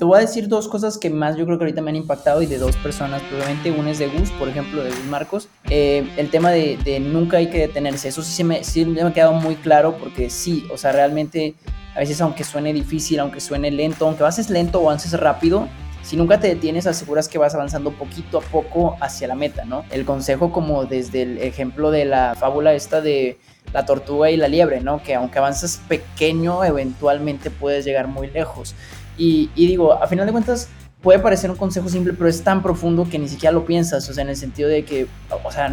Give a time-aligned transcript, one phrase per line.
[0.00, 2.40] te voy a decir dos cosas que más yo creo que ahorita me han impactado
[2.40, 6.10] y de dos personas, probablemente una es de Gus, por ejemplo, de Gus Marcos, eh,
[6.16, 9.12] el tema de, de, nunca hay que detenerse, eso sí, se me, sí me ha
[9.12, 11.52] quedado muy claro porque sí, o sea, realmente
[11.94, 15.68] a veces aunque suene difícil, aunque suene lento, aunque avances lento o avances rápido,
[16.02, 19.84] si nunca te detienes, aseguras que vas avanzando poquito a poco hacia la meta, ¿no?
[19.90, 23.38] El consejo como desde el ejemplo de la fábula esta de
[23.74, 25.02] la tortuga y la liebre, ¿no?
[25.02, 28.74] Que aunque avanzas pequeño, eventualmente puedes llegar muy lejos.
[29.22, 30.68] Y, digo, a final de cuentas,
[31.02, 34.14] puede parecer un consejo simple, pero es tan profundo que ni siquiera lo piensas, o
[34.14, 35.06] sea, en el sentido de que,
[35.44, 35.72] o sea,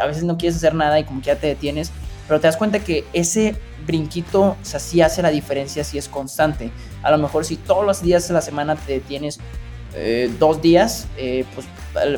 [0.00, 1.92] a veces no quieres hacer nada y como que ya te detienes,
[2.26, 6.08] pero te das cuenta que ese brinquito, o sea, sí hace la diferencia, sí es
[6.08, 6.70] constante.
[7.02, 9.38] A lo mejor si todos los días de la semana te detienes
[9.94, 11.66] eh, dos días, eh, pues,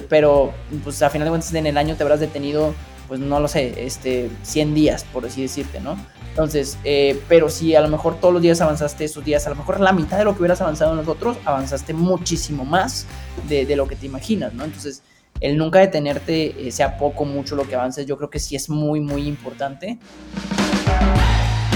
[0.08, 0.52] pero
[0.84, 2.74] pues a final de cuentas en el año te habrás detenido
[3.08, 5.96] pues no lo sé, este, 100 días, por así decirte, ¿no?
[6.30, 9.56] Entonces, eh, pero si a lo mejor todos los días avanzaste esos días, a lo
[9.56, 13.06] mejor la mitad de lo que hubieras avanzado en los otros, avanzaste muchísimo más
[13.48, 14.64] de, de lo que te imaginas, ¿no?
[14.64, 15.02] Entonces,
[15.40, 18.68] el nunca detenerte, eh, sea poco, mucho lo que avances, yo creo que sí es
[18.68, 19.98] muy, muy importante.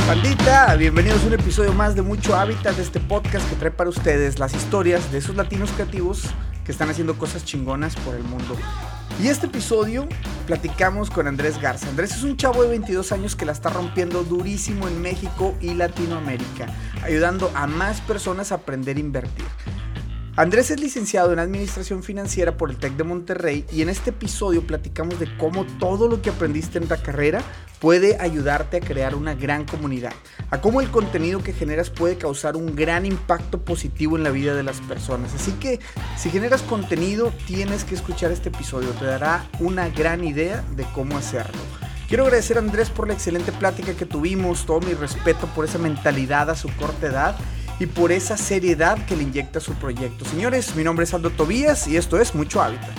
[0.07, 3.89] Bandita, bienvenidos a un episodio más de Mucho Hábitat de este podcast que trae para
[3.89, 6.25] ustedes las historias de esos latinos creativos
[6.65, 8.57] que están haciendo cosas chingonas por el mundo.
[9.23, 10.09] Y este episodio
[10.47, 11.89] platicamos con Andrés Garza.
[11.89, 15.75] Andrés es un chavo de 22 años que la está rompiendo durísimo en México y
[15.75, 16.67] Latinoamérica,
[17.05, 19.47] ayudando a más personas a aprender a invertir.
[20.35, 24.67] Andrés es licenciado en Administración Financiera por el TEC de Monterrey y en este episodio
[24.67, 27.43] platicamos de cómo todo lo que aprendiste en la carrera
[27.81, 30.15] puede ayudarte a crear una gran comunidad,
[30.51, 34.55] a cómo el contenido que generas puede causar un gran impacto positivo en la vida
[34.55, 35.35] de las personas.
[35.35, 35.81] Así que
[36.17, 41.19] si generas contenido tienes que escuchar este episodio, te dará una gran idea de cómo
[41.19, 41.61] hacerlo.
[42.09, 45.79] Quiero agradecer a Andrés por la excelente plática que tuvimos, todo mi respeto por esa
[45.79, 47.37] mentalidad a su corta edad
[47.79, 50.25] y por esa seriedad que le inyecta su proyecto.
[50.25, 52.91] Señores, mi nombre es Aldo Tobías y esto es Mucho Hábitat.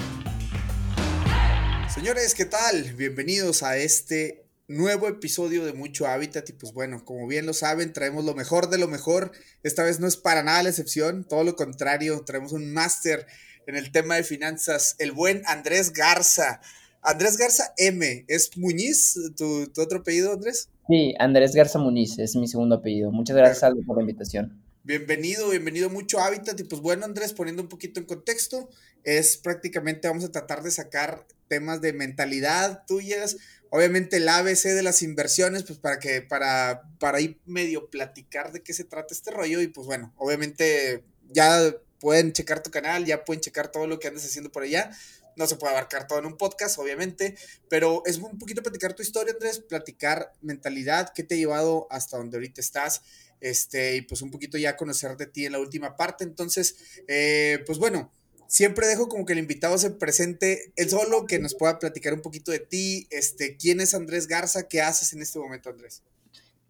[1.94, 2.94] Señores, ¿qué tal?
[2.96, 7.94] Bienvenidos a este nuevo episodio de Mucho Hábitat y pues bueno, como bien lo saben,
[7.94, 9.32] traemos lo mejor de lo mejor.
[9.62, 13.28] Esta vez no es para nada la excepción, todo lo contrario, traemos un máster
[13.68, 16.62] en el tema de finanzas, el buen Andrés Garza.
[17.02, 20.70] Andrés Garza M, ¿es Muñiz tu, tu otro apellido, Andrés?
[20.88, 23.12] Sí, Andrés Garza Muñiz es mi segundo apellido.
[23.12, 24.63] Muchas gracias, Aldo, por la invitación.
[24.86, 26.60] Bienvenido, bienvenido mucho a Hábitat.
[26.60, 28.70] Y pues bueno, Andrés, poniendo un poquito en contexto,
[29.06, 33.38] es prácticamente vamos a tratar de sacar temas de mentalidad tuyas,
[33.70, 38.62] obviamente el ABC de las inversiones, pues para que, para, para ir medio platicar de
[38.62, 39.62] qué se trata este rollo.
[39.62, 44.10] Y pues bueno, obviamente ya pueden checar tu canal, ya pueden checar todo lo que
[44.10, 44.92] andas haciendo por allá.
[45.38, 47.38] No se puede abarcar todo en un podcast, obviamente,
[47.70, 52.18] pero es un poquito platicar tu historia, Andrés, platicar mentalidad, qué te ha llevado hasta
[52.18, 53.02] donde ahorita estás
[53.44, 56.24] este, y pues un poquito ya conocer de ti en la última parte.
[56.24, 56.76] Entonces,
[57.08, 58.12] eh, pues bueno,
[58.48, 62.22] siempre dejo como que el invitado se presente él solo, que nos pueda platicar un
[62.22, 66.04] poquito de ti, este, quién es Andrés Garza, qué haces en este momento, Andrés.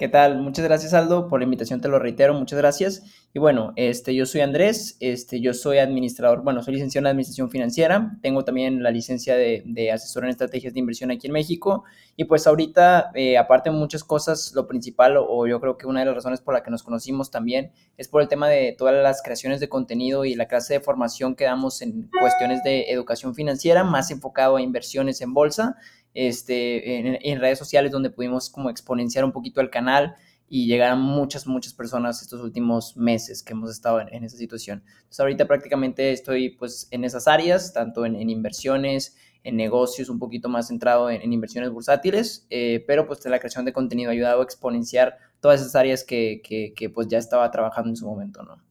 [0.04, 0.42] ¿Qué tal?
[0.42, 3.04] Muchas gracias, Aldo, por la invitación, te lo reitero, muchas gracias.
[3.34, 7.50] Y bueno, este, yo soy Andrés, este, yo soy administrador, bueno, soy licenciado en Administración
[7.50, 11.86] Financiera, tengo también la licencia de, asesor en estrategias de inversión aquí en México,
[12.18, 16.02] y pues ahorita, eh, aparte de muchas cosas, lo principal, o, yo creo que una
[16.02, 18.94] de las razones por la que nos conocimos también, es por el tema de todas
[18.94, 23.36] las creaciones de contenido y la clase de formación que damos en cuestiones de educación
[23.36, 25.78] financiera, más enfocado a inversiones en bolsa,
[26.14, 30.16] este, en, redes sociales donde pudimos como exponenciar un poquito el canal
[30.48, 34.84] y llegar a muchas, muchas personas estos últimos meses que hemos estado en, esa situación.
[34.98, 40.50] Entonces ahorita prácticamente estoy pues en esas áreas, tanto en, inversiones, en negocios, un poquito
[40.50, 44.44] más centrado en, inversiones bursátiles, eh, pero pues la creación de contenido ha ayudado a
[44.44, 48.62] exponenciar todas esas áreas que, que, pues ya estaba trabajando en su momento, ¿no?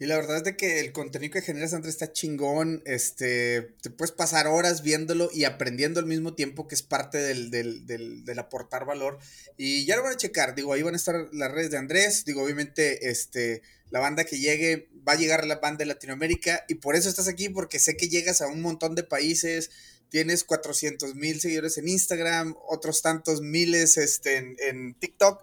[0.00, 2.82] Y la verdad es de que el contenido que generas, Andrés, está chingón.
[2.84, 7.50] Este, te puedes pasar horas viéndolo y aprendiendo al mismo tiempo, que es parte del,
[7.50, 9.18] del, del, aportar valor.
[9.56, 10.56] Y ya lo van a checar.
[10.56, 12.24] Digo, ahí van a estar las redes de Andrés.
[12.24, 16.64] Digo, obviamente, este, la banda que llegue, va a llegar la banda de Latinoamérica.
[16.68, 19.70] Y por eso estás aquí, porque sé que llegas a un montón de países.
[20.08, 25.40] Tienes 400 mil seguidores en Instagram, otros tantos miles este, en TikTok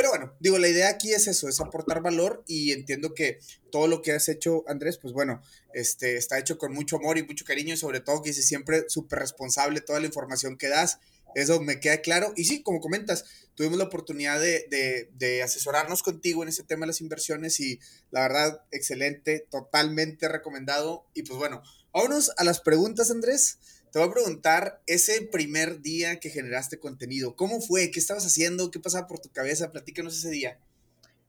[0.00, 3.38] pero bueno, digo, la idea aquí es eso, es aportar valor y entiendo que
[3.70, 5.42] todo lo que has hecho, Andrés, pues bueno,
[5.74, 8.86] este, está hecho con mucho amor y mucho cariño y sobre todo que dices siempre
[8.88, 11.00] súper responsable toda la información que das.
[11.34, 12.32] Eso me queda claro.
[12.34, 16.92] Y sí, como comentas, tuvimos la oportunidad de, de, asesorarnos contigo en ese tema de
[16.92, 17.78] las inversiones y
[18.10, 21.04] la verdad, excelente, totalmente recomendado.
[21.12, 21.62] Y pues bueno,
[21.92, 23.58] vámonos a las preguntas, Andrés.
[23.92, 27.34] Te voy a preguntar ese primer día que generaste contenido.
[27.34, 27.90] ¿Cómo fue?
[27.90, 28.70] ¿Qué estabas haciendo?
[28.70, 29.72] ¿Qué pasaba por tu cabeza?
[29.72, 30.58] Platícanos ese día.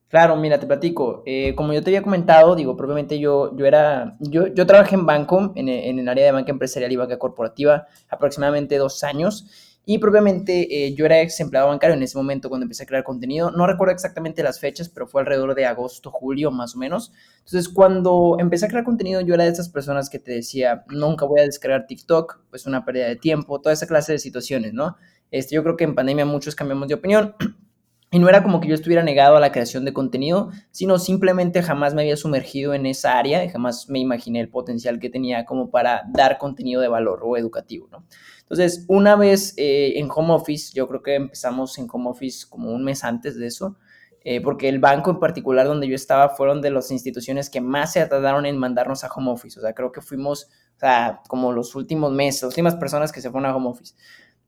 [0.09, 1.23] Claro, mira, te platico.
[1.25, 5.07] Eh, como yo te había comentado, digo, propiamente yo, yo era, yo, yo trabajé en
[5.07, 9.47] banco, en, en el área de banca empresarial y banca corporativa, aproximadamente dos años.
[9.83, 13.03] Y propiamente eh, yo era ex empleado bancario en ese momento cuando empecé a crear
[13.03, 13.49] contenido.
[13.49, 17.11] No recuerdo exactamente las fechas, pero fue alrededor de agosto, julio más o menos.
[17.39, 21.25] Entonces cuando empecé a crear contenido yo era de esas personas que te decía, nunca
[21.25, 24.97] voy a descargar TikTok, pues una pérdida de tiempo, toda esa clase de situaciones, ¿no?
[25.31, 27.35] Este, yo creo que en pandemia muchos cambiamos de opinión.
[28.13, 31.63] Y no era como que yo estuviera negado a la creación de contenido, sino simplemente
[31.63, 35.45] jamás me había sumergido en esa área y jamás me imaginé el potencial que tenía
[35.45, 38.05] como para dar contenido de valor o educativo, ¿no?
[38.51, 42.73] Entonces, una vez eh, en home office, yo creo que empezamos en home office como
[42.73, 43.77] un mes antes de eso,
[44.25, 47.93] eh, porque el banco en particular donde yo estaba fueron de las instituciones que más
[47.93, 49.57] se tardaron en mandarnos a home office.
[49.57, 53.21] O sea, creo que fuimos, o sea, como los últimos meses, las últimas personas que
[53.21, 53.95] se fueron a home office.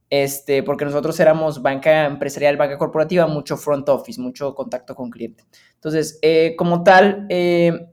[0.09, 5.45] Este, porque nosotros éramos banca empresarial, banca corporativa, mucho front office, mucho contacto con cliente.
[5.75, 7.25] Entonces, eh, como tal,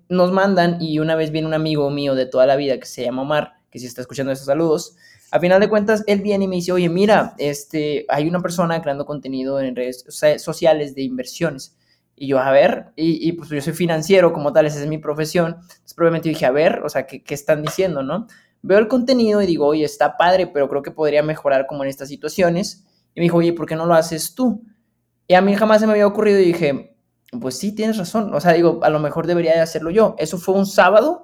[0.09, 3.05] nos mandan y una vez viene un amigo mío de toda la vida que se
[3.05, 4.97] llama Omar, que si está escuchando esos saludos,
[5.31, 8.81] a final de cuentas, él viene y me dice, oye, mira, este, hay una persona
[8.83, 10.05] creando contenido en redes
[10.39, 11.77] sociales de inversiones.
[12.17, 15.57] Y yo, a ver, y, pues yo soy financiero como tal, esa es mi profesión.
[15.61, 18.27] Entonces, probablemente dije, a ver, o sea, ¿qué, ¿qué, están diciendo, no?
[18.63, 21.89] Veo el contenido y digo, oye, está padre, pero creo que podría mejorar como en
[21.89, 22.85] estas situaciones.
[23.15, 24.63] Y me dijo, oye, ¿por qué no lo haces tú?
[25.29, 26.97] Y a mí jamás se me había ocurrido y dije,
[27.41, 28.35] pues sí, tienes razón.
[28.35, 30.17] O sea, digo, a lo mejor debería de hacerlo yo.
[30.19, 31.23] Eso fue un sábado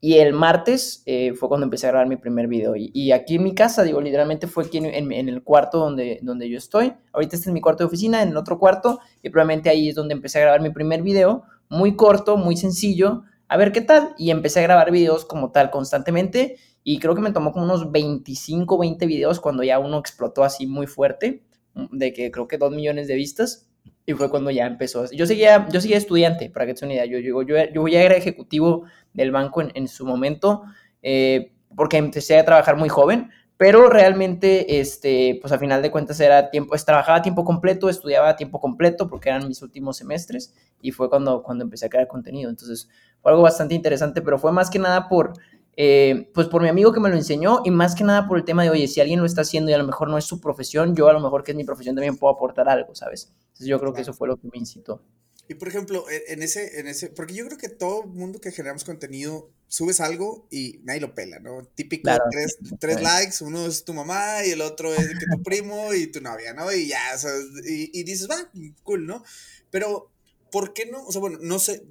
[0.00, 2.74] y el martes eh, fue cuando empecé a grabar mi primer video.
[2.76, 6.58] Y, aquí en mi casa, digo, literalmente fue aquí en, el cuarto donde, donde yo
[6.58, 6.92] estoy.
[7.12, 9.00] Ahorita está en mi cuarto de oficina, en otro cuarto.
[9.22, 11.44] Y probablemente ahí es donde empecé a grabar mi primer video.
[11.70, 13.24] Muy corto, muy sencillo.
[13.48, 14.14] A ver qué tal.
[14.18, 16.56] Y empecé a grabar videos como tal constantemente.
[16.84, 20.66] Y creo que me tomó como unos 25, 20 videos cuando ya uno explotó así
[20.66, 21.42] muy fuerte.
[21.90, 23.66] De que creo que 2 millones de vistas.
[24.04, 25.10] Y fue cuando ya empezó.
[25.10, 27.06] Yo seguía, yo seguía estudiante, para que te una idea.
[27.06, 28.84] Yo, yo, yo, yo ya era ejecutivo
[29.16, 30.62] del banco en, su momento,
[31.02, 36.20] eh, porque empecé a trabajar muy joven, pero realmente, este, pues a final de cuentas
[36.20, 40.54] era tiempo, trabajaba a tiempo completo, estudiaba a tiempo completo, porque eran mis últimos semestres,
[40.82, 42.50] y fue cuando, cuando empecé a crear contenido.
[42.50, 42.88] Entonces,
[43.22, 45.32] fue algo bastante interesante, pero fue más que nada por,
[45.74, 48.44] eh, pues por mi amigo que me lo enseñó, y más que nada por el
[48.44, 50.38] tema de, oye, si alguien lo está haciendo y a lo mejor no es su
[50.38, 53.32] profesión, yo a lo mejor que es mi profesión también puedo aportar algo, ¿sabes?
[53.46, 55.00] Entonces yo creo que eso fue lo que me incitó.
[55.48, 58.52] Y por ejemplo, e, en ese, en ese, porque yo creo que todo mundo que
[58.52, 61.64] generamos contenido, subes algo y nadie lo pela, ¿no?
[61.74, 65.92] Típico, tres, tres likes, uno es tu mamá y el otro es que tu primo
[65.94, 66.72] y tu novia, ¿no?
[66.72, 67.32] Y ya, o sea,
[67.68, 68.50] y, y dices, va,
[68.82, 69.24] cool, ¿no?
[69.70, 70.10] Pero,
[70.50, 71.04] ¿por qué no?
[71.04, 71.84] O sea, bueno, no sé,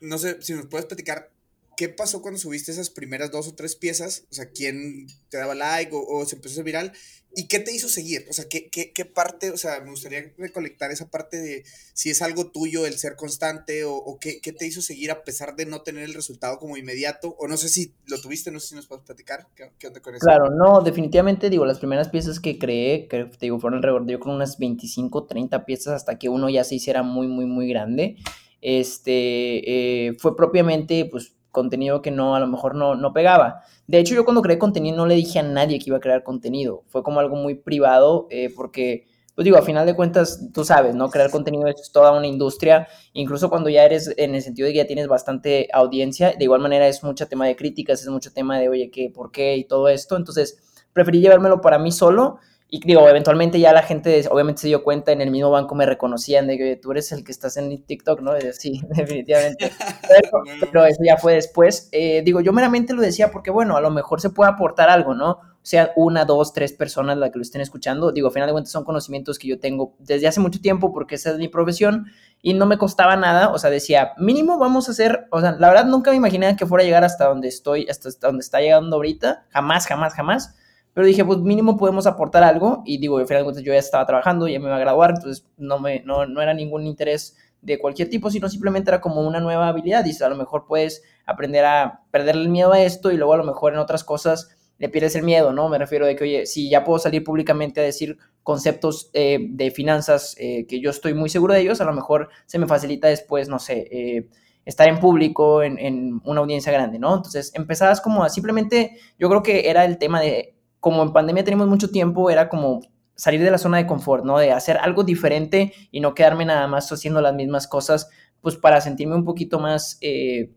[0.00, 1.34] no sé si nos puedes platicar
[1.76, 4.24] ¿qué pasó cuando subiste esas primeras dos o tres piezas?
[4.30, 6.92] O sea, ¿quién te daba like o, se empezó a hacer viral?
[7.36, 8.26] ¿Y qué te hizo seguir?
[8.30, 9.50] O sea, ¿qué, ¿qué, qué, parte?
[9.50, 13.84] O sea, me gustaría recolectar esa parte de si es algo tuyo el ser constante
[13.84, 17.34] o, qué, qué, te hizo seguir a pesar de no tener el resultado como inmediato.
[17.38, 19.48] O no sé si lo tuviste, no sé si nos puedes platicar.
[19.54, 20.24] ¿Qué, onda con eso?
[20.24, 24.18] Claro, no, definitivamente digo, las primeras piezas que creé, que te digo, fueron alrededor de
[24.18, 28.16] con unas 25, 30 piezas hasta que uno ya se hiciera muy, muy, muy grande.
[28.60, 33.62] Este, eh, fue propiamente, pues, contenido que no, a lo mejor no, no pegaba.
[33.86, 36.22] De hecho, yo cuando creé contenido no le dije a nadie que iba a crear
[36.22, 36.82] contenido.
[36.88, 40.94] Fue como algo muy privado eh, porque, pues digo, a final de cuentas, tú sabes,
[40.94, 41.08] ¿no?
[41.08, 42.86] Crear contenido es toda una industria.
[43.14, 46.60] Incluso cuando ya eres, en el sentido de que ya tienes bastante audiencia, de igual
[46.60, 49.64] manera es mucho tema de críticas, es mucho tema de, oye, ¿qué, por qué y
[49.64, 50.16] todo esto.
[50.16, 50.58] Entonces,
[50.92, 52.38] preferí llevármelo para mí solo
[52.74, 55.86] y digo, eventualmente ya la gente obviamente se dio cuenta, en el mismo banco me
[55.86, 58.32] reconocían de que tú eres el que estás en TikTok, ¿no?
[58.52, 59.70] sí, definitivamente.
[60.60, 61.88] Pero, eso ya fue después.
[61.92, 65.14] Eh, digo, yo meramente lo decía porque, bueno, a lo mejor se puede aportar algo,
[65.14, 65.30] ¿no?
[65.30, 68.10] O sea, una, dos, tres personas las que lo estén escuchando.
[68.10, 71.14] Digo, al final de cuentas son conocimientos que yo tengo desde hace mucho tiempo porque
[71.14, 72.06] esa es mi profesión
[72.42, 73.50] y no me costaba nada.
[73.50, 76.66] O sea, decía, mínimo vamos a hacer, o sea, la verdad nunca me imaginé que
[76.66, 79.46] fuera a llegar hasta donde estoy, hasta donde está llegando ahorita.
[79.50, 80.56] Jamás, jamás, jamás
[80.94, 82.82] pero dije, pues mínimo podemos aportar algo.
[82.86, 85.10] Y digo, al final de cuentas yo ya estaba trabajando, ya me iba a graduar,
[85.10, 89.22] entonces no, me, no, no era ningún interés de cualquier tipo, sino simplemente era como
[89.22, 90.04] una nueva habilidad.
[90.04, 93.38] Dices, a lo mejor puedes aprender a perder el miedo a esto y luego a
[93.38, 95.68] lo mejor en otras cosas le pierdes el miedo, ¿no?
[95.68, 99.70] Me refiero de que, oye, si ya puedo salir públicamente a decir conceptos eh, de
[99.70, 103.08] finanzas eh, que yo estoy muy seguro de ellos, a lo mejor se me facilita
[103.08, 104.28] después, no sé, eh,
[104.64, 107.16] estar en público, en, en, una audiencia grande, ¿no?
[107.16, 110.53] Entonces empezabas como a simplemente, yo creo que era el tema de
[110.84, 112.82] como en pandemia tenemos mucho tiempo, era como
[113.14, 114.36] salir de la zona de confort, ¿no?
[114.36, 118.10] De hacer algo diferente y no quedarme nada más haciendo las mismas cosas,
[118.42, 120.52] pues para sentirme un poquito más eh,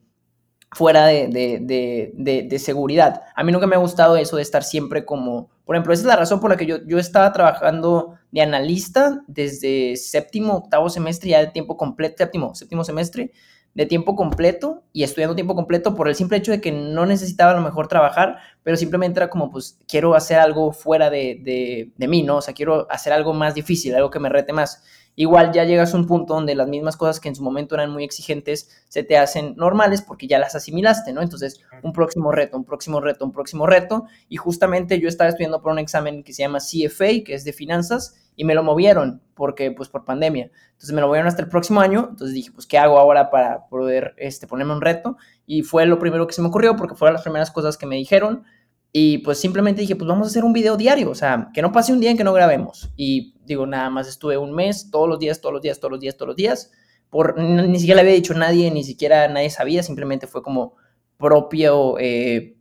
[0.74, 3.22] fuera de, de, de, seguridad.
[3.38, 6.08] A mí nunca me ha gustado eso de estar siempre como, por ejemplo, esa es
[6.08, 11.30] la razón por la que yo, yo estaba trabajando de analista desde séptimo, octavo semestre,
[11.30, 13.32] ya de tiempo completo, séptimo, séptimo semestre,
[13.74, 17.52] de tiempo completo y estudiando tiempo completo por el simple hecho de que no necesitaba
[17.52, 21.92] a lo mejor trabajar, pero simplemente era como, pues, quiero hacer algo fuera de, de,
[21.96, 22.38] de mí, ¿no?
[22.38, 24.84] O sea, quiero hacer algo más difícil, algo que me rete más
[25.18, 27.92] igual ya llegas a un punto donde las mismas cosas que en su momento eran
[27.92, 31.22] muy exigentes se te hacen normales porque ya las asimilaste, ¿no?
[31.24, 34.06] Entonces, un próximo reto, un próximo reto, un próximo reto.
[34.30, 37.52] Y justamente yo estaba estudiando por un examen que se llama CFA, que es de
[37.52, 40.52] finanzas, y me lo movieron porque, pues, por pandemia.
[40.72, 42.08] Entonces, me lo movieron hasta el próximo año.
[42.12, 45.18] Entonces dije, pues, ¿qué hago ahora para poder este, ponerme un reto?
[45.46, 47.98] Y fue lo primero que se me ocurrió porque fueron las primeras cosas que me
[47.98, 48.46] dijeron.
[48.94, 51.72] Y pues simplemente dije, pues vamos a hacer un video diario, o sea, que no
[51.72, 52.90] pase un día en que no grabemos.
[52.96, 56.00] Y digo, nada más estuve un mes, todos los días, todos los días, todos los
[56.00, 56.72] días, todos los días.
[57.10, 60.76] Por, ni siquiera le había dicho a nadie, ni siquiera nadie sabía, simplemente fue como
[61.18, 62.56] propio, eh,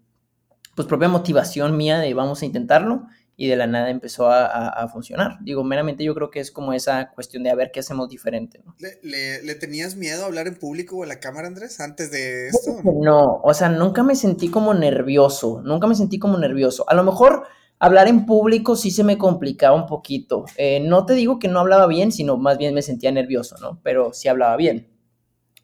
[0.75, 3.06] pues propia motivación mía de vamos a intentarlo
[3.38, 5.38] y de la nada empezó a, funcionar.
[5.42, 8.62] Digo, meramente yo creo que es como esa cuestión de a ver qué hacemos diferente.
[8.64, 8.74] ¿no?
[9.02, 12.80] ¿Le, tenías miedo a hablar en público o a la cámara, Andrés, antes de esto?
[12.82, 16.88] No, o sea, nunca me sentí como nervioso, nunca me sentí como nervioso.
[16.88, 17.46] A lo mejor
[17.78, 20.46] hablar en público sí se me complicaba un poquito.
[20.56, 23.80] Eh, no te digo que no hablaba bien, sino más bien me sentía nervioso, ¿no?
[23.82, 24.88] Pero sí hablaba bien.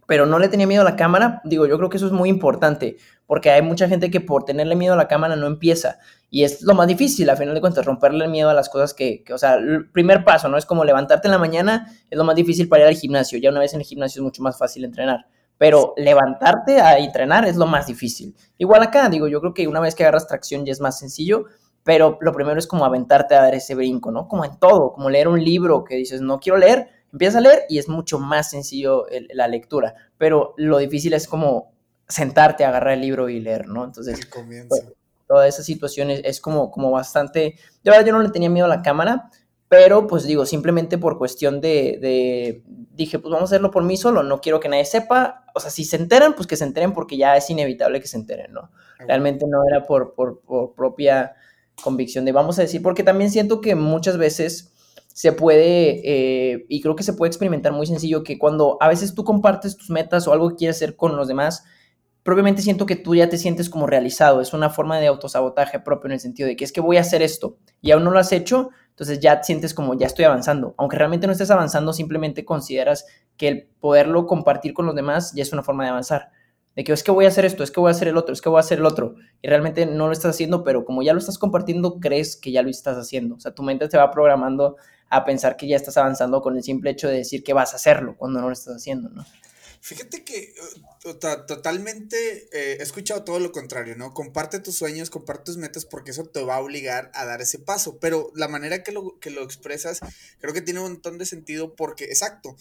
[0.06, 1.40] Pero no le tenía miedo a la cámara.
[1.44, 4.76] Digo, yo creo que eso es muy importante, porque hay mucha gente que por tenerle
[4.76, 5.98] miedo a la cámara no empieza.
[6.34, 8.94] Y es lo más difícil, a final de cuentas, romperle el miedo a las cosas
[8.94, 10.56] que, o sea, el primer paso, ¿no?
[10.56, 13.38] Es como levantarte en la mañana, es lo más difícil para ir al gimnasio.
[13.38, 15.26] Ya una vez en el gimnasio es mucho más fácil entrenar.
[15.58, 18.34] Pero levantarte a entrenar es lo más difícil.
[18.56, 21.44] Igual acá, digo, yo creo que una vez que agarras tracción ya es más sencillo,
[21.84, 24.26] pero lo primero es como aventarte a dar ese brinco, ¿no?
[24.26, 27.64] Como en todo, como leer un libro que dices, no quiero leer, empiezas a leer
[27.68, 31.74] y es mucho más sencillo la lectura, pero lo difícil es como
[32.08, 33.84] sentarte, agarrar el libro y leer, ¿no?
[33.84, 34.18] Entonces,
[35.32, 38.68] toda esa situación es, como, como bastante, de verdad yo no le tenía miedo a
[38.68, 39.30] la cámara,
[39.66, 44.22] pero pues digo, simplemente por cuestión de, dije, pues vamos a hacerlo por mí solo,
[44.22, 47.16] no quiero que nadie sepa, o sea, si se enteran, pues que se enteren porque
[47.16, 48.70] ya es inevitable que se enteren, ¿no?
[48.98, 51.34] Realmente no era por, por, por propia
[51.82, 54.74] convicción de, vamos a decir, porque también siento que muchas veces
[55.14, 59.14] se puede, eh, y creo que se puede experimentar muy sencillo, que cuando a veces
[59.14, 61.64] tú compartes tus metas o algo que quieres hacer con los demás,
[62.22, 64.40] propiamente siento que tú ya te sientes como realizado.
[64.40, 67.00] Es una forma de autosabotaje propio en el sentido de que es que voy a
[67.00, 70.74] hacer esto y aún no lo has hecho, entonces ya sientes como ya estoy avanzando.
[70.78, 75.42] Aunque realmente no estés avanzando, simplemente consideras que el poderlo compartir con los demás ya
[75.42, 76.30] es una forma de avanzar.
[76.76, 78.32] De que es que voy a hacer esto, es que voy a hacer el otro,
[78.32, 79.16] es que voy a hacer el otro.
[79.42, 82.62] Y realmente no lo estás haciendo, pero como ya lo estás compartiendo, crees que ya
[82.62, 83.34] lo estás haciendo.
[83.34, 84.76] O sea, tu mente te va programando
[85.10, 87.76] a pensar que ya estás avanzando con el simple hecho de decir que vas a
[87.76, 89.26] hacerlo cuando no lo estás haciendo, ¿no?
[89.84, 90.54] Fíjate que
[91.04, 92.16] uh, totalmente
[92.52, 94.14] eh, he escuchado todo lo contrario, ¿no?
[94.14, 97.58] Comparte tus sueños, comparte tus metas porque eso te va a obligar a dar ese
[97.58, 99.98] paso, pero la manera que lo, que lo expresas
[100.40, 102.54] creo que tiene un montón de sentido porque, exacto,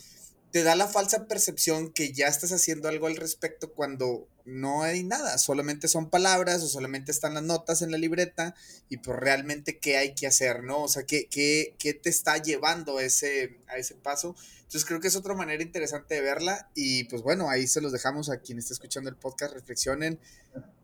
[0.52, 5.04] te da la falsa percepción que ya estás haciendo algo al respecto cuando no hay
[5.04, 8.56] nada, solamente son palabras o solamente están las notas en la libreta
[8.90, 10.82] y pues realmente qué hay que hacer, ¿no?
[10.82, 14.36] O sea, qué, qué, qué te está llevando ese, a ese paso.
[14.72, 17.92] Entonces creo que es otra manera interesante de verla y pues bueno, ahí se los
[17.92, 20.18] dejamos a quien esté escuchando el podcast, reflexionen.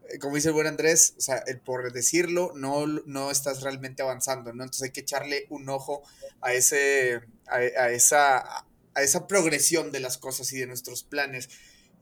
[0.10, 4.04] Eh, como dice el buen Andrés, o sea, el por decirlo, no, no estás realmente
[4.04, 4.64] avanzando, ¿no?
[4.66, 6.04] Entonces hay que echarle un ojo
[6.42, 11.48] a, ese, a, esa, a esa progresión de las cosas y de nuestros planes.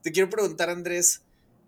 [0.01, 1.22] Te quiero preguntar, Andrés,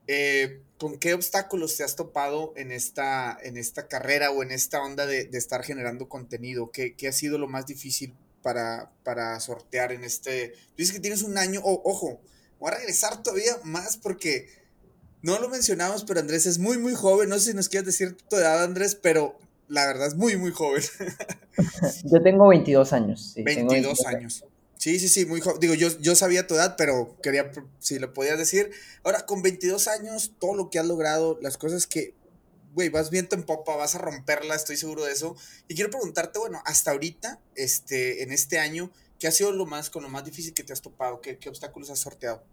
[0.07, 4.81] eh, ¿con qué obstáculos te has topado en esta, en esta carrera o en esta
[4.81, 6.71] onda de, estar generando contenido?
[6.71, 10.53] ¿Qué, ¿Qué, ha sido lo más difícil para, sortear en este...
[10.77, 12.21] dices que tienes un año, ojo,
[12.59, 14.47] voy a regresar todavía más porque
[15.21, 17.29] no lo mencionamos, pero Andrés es muy, muy joven.
[17.29, 20.51] No sé si nos quieres decir tu edad, Andrés, pero la verdad es muy, muy
[20.51, 20.83] joven.
[22.05, 23.31] yo tengo 22 años.
[23.35, 24.45] Sí, 22, años.
[24.77, 25.59] Sí, sí, sí, muy joven.
[25.59, 28.71] Digo, yo, yo sabía tu edad, pero quería, si lo podías decir.
[29.03, 32.13] Ahora, con 22 años, todo lo que has logrado, las cosas que
[32.77, 35.35] güey, vas viento en popa, vas a romperla, estoy seguro de eso.
[35.67, 39.89] Y quiero preguntarte, bueno, hasta ahorita, este, en este año, ¿qué ha sido lo más,
[39.89, 41.19] con lo más difícil que te has topado?
[41.19, 42.43] ¿Qué, qué obstáculos has sorteado?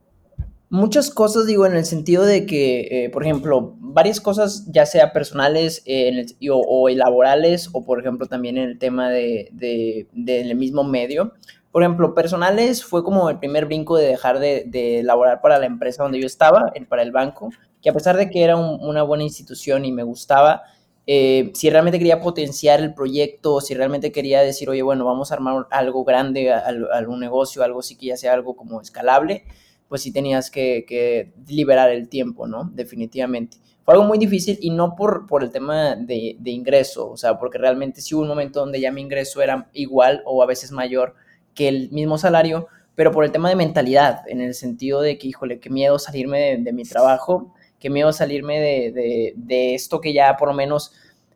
[0.70, 5.12] Muchas cosas, digo, en el sentido de que, eh, por ejemplo, varias cosas, ya sea
[5.12, 10.84] personales eh, o, laborales, o por ejemplo también en el tema de, de, del mismo
[10.84, 11.34] medio.
[11.70, 15.66] Por ejemplo, personales fue como el primer brinco de dejar de, de laborar para la
[15.66, 17.50] empresa donde yo estaba, para el banco,
[17.84, 20.62] que a pesar de que era una buena institución y me gustaba,
[21.06, 25.34] eh, si realmente quería potenciar el proyecto, si realmente quería decir, oye, bueno, vamos a
[25.34, 29.44] armar algo grande, algún negocio, algo así que ya sea algo como escalable,
[29.86, 32.70] pues sí tenías que, liberar el tiempo, ¿no?
[32.72, 33.58] Definitivamente.
[33.84, 37.58] Fue algo muy difícil y no por, el tema de, de ingreso, o sea, porque
[37.58, 41.16] realmente sí hubo un momento donde ya mi ingreso era igual o a veces mayor
[41.54, 45.28] que el mismo salario, pero por el tema de mentalidad, en el sentido de que,
[45.28, 47.52] híjole, qué miedo salirme de, mi trabajo,
[47.84, 50.94] qué miedo salirme de, de, de, esto que ya por lo menos,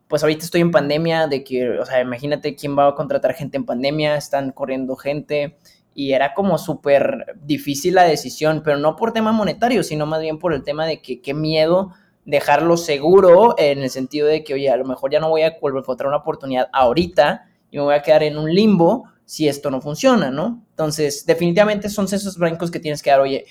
[0.09, 3.59] pues ahorita estoy en pandemia, de que, o sea, imagínate quién va a contratar gente
[3.59, 5.59] en pandemia, están corriendo gente,
[5.95, 10.39] y era como súper difícil la decisión, pero no por tema monetario, sino más bien
[10.39, 11.93] por el tema de que qué miedo
[12.25, 15.59] dejarlo seguro en el sentido de que, oye, a lo mejor ya no voy a
[15.61, 19.83] encontrar una oportunidad ahorita y me voy a quedar en un limbo si esto no
[19.83, 20.65] funciona, ¿no?
[20.71, 23.45] Entonces, definitivamente son esos brincos que tienes que dar, oye,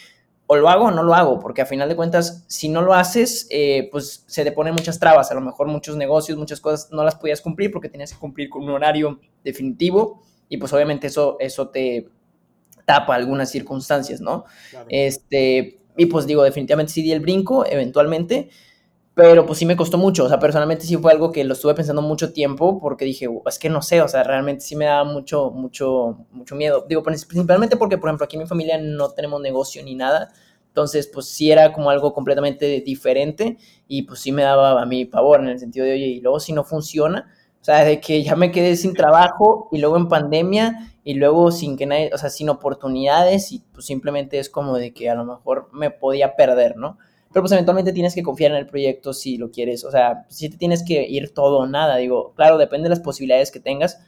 [0.49, 2.93] o lo hago o no lo hago, porque a final de cuentas, si no lo
[2.93, 6.89] haces, eh, pues se te ponen muchas trabas, a lo mejor muchos negocios, muchas cosas
[6.91, 11.07] no las podías cumplir porque tenías que cumplir con un horario definitivo y pues obviamente
[11.07, 12.07] eso, eso te
[12.85, 14.45] tapa algunas circunstancias, ¿no?
[14.87, 18.49] Este, y pues digo, definitivamente sí di el brinco eventualmente,
[19.17, 21.73] pero pues sí me costó mucho, o sea, personalmente sí fue algo que lo estuve
[21.73, 25.05] pensando mucho tiempo porque dije, es que no sé, o sea, realmente sí me daba
[25.05, 26.85] mucho, mucho, mucho miedo.
[26.87, 30.29] Digo, principalmente porque, por ejemplo, aquí en mi familia no tenemos negocio ni nada,
[30.67, 33.57] entonces pues sí era como algo completamente diferente
[33.87, 36.39] y pues sí me daba a mí pavor en el sentido de, oye, y luego
[36.39, 40.09] si no funciona, o sea, de que ya me quedé sin trabajo y luego en
[40.09, 44.77] pandemia y luego sin que nadie, o sea, sin oportunidades y pues simplemente es como
[44.77, 46.99] de que a lo mejor me podía perder, ¿no?
[47.31, 50.49] Pero pues eventualmente tienes que confiar en el proyecto si lo quieres, o sea, si
[50.49, 53.99] te tienes que ir todo o nada, digo, claro, depende de las posibilidades que tengas,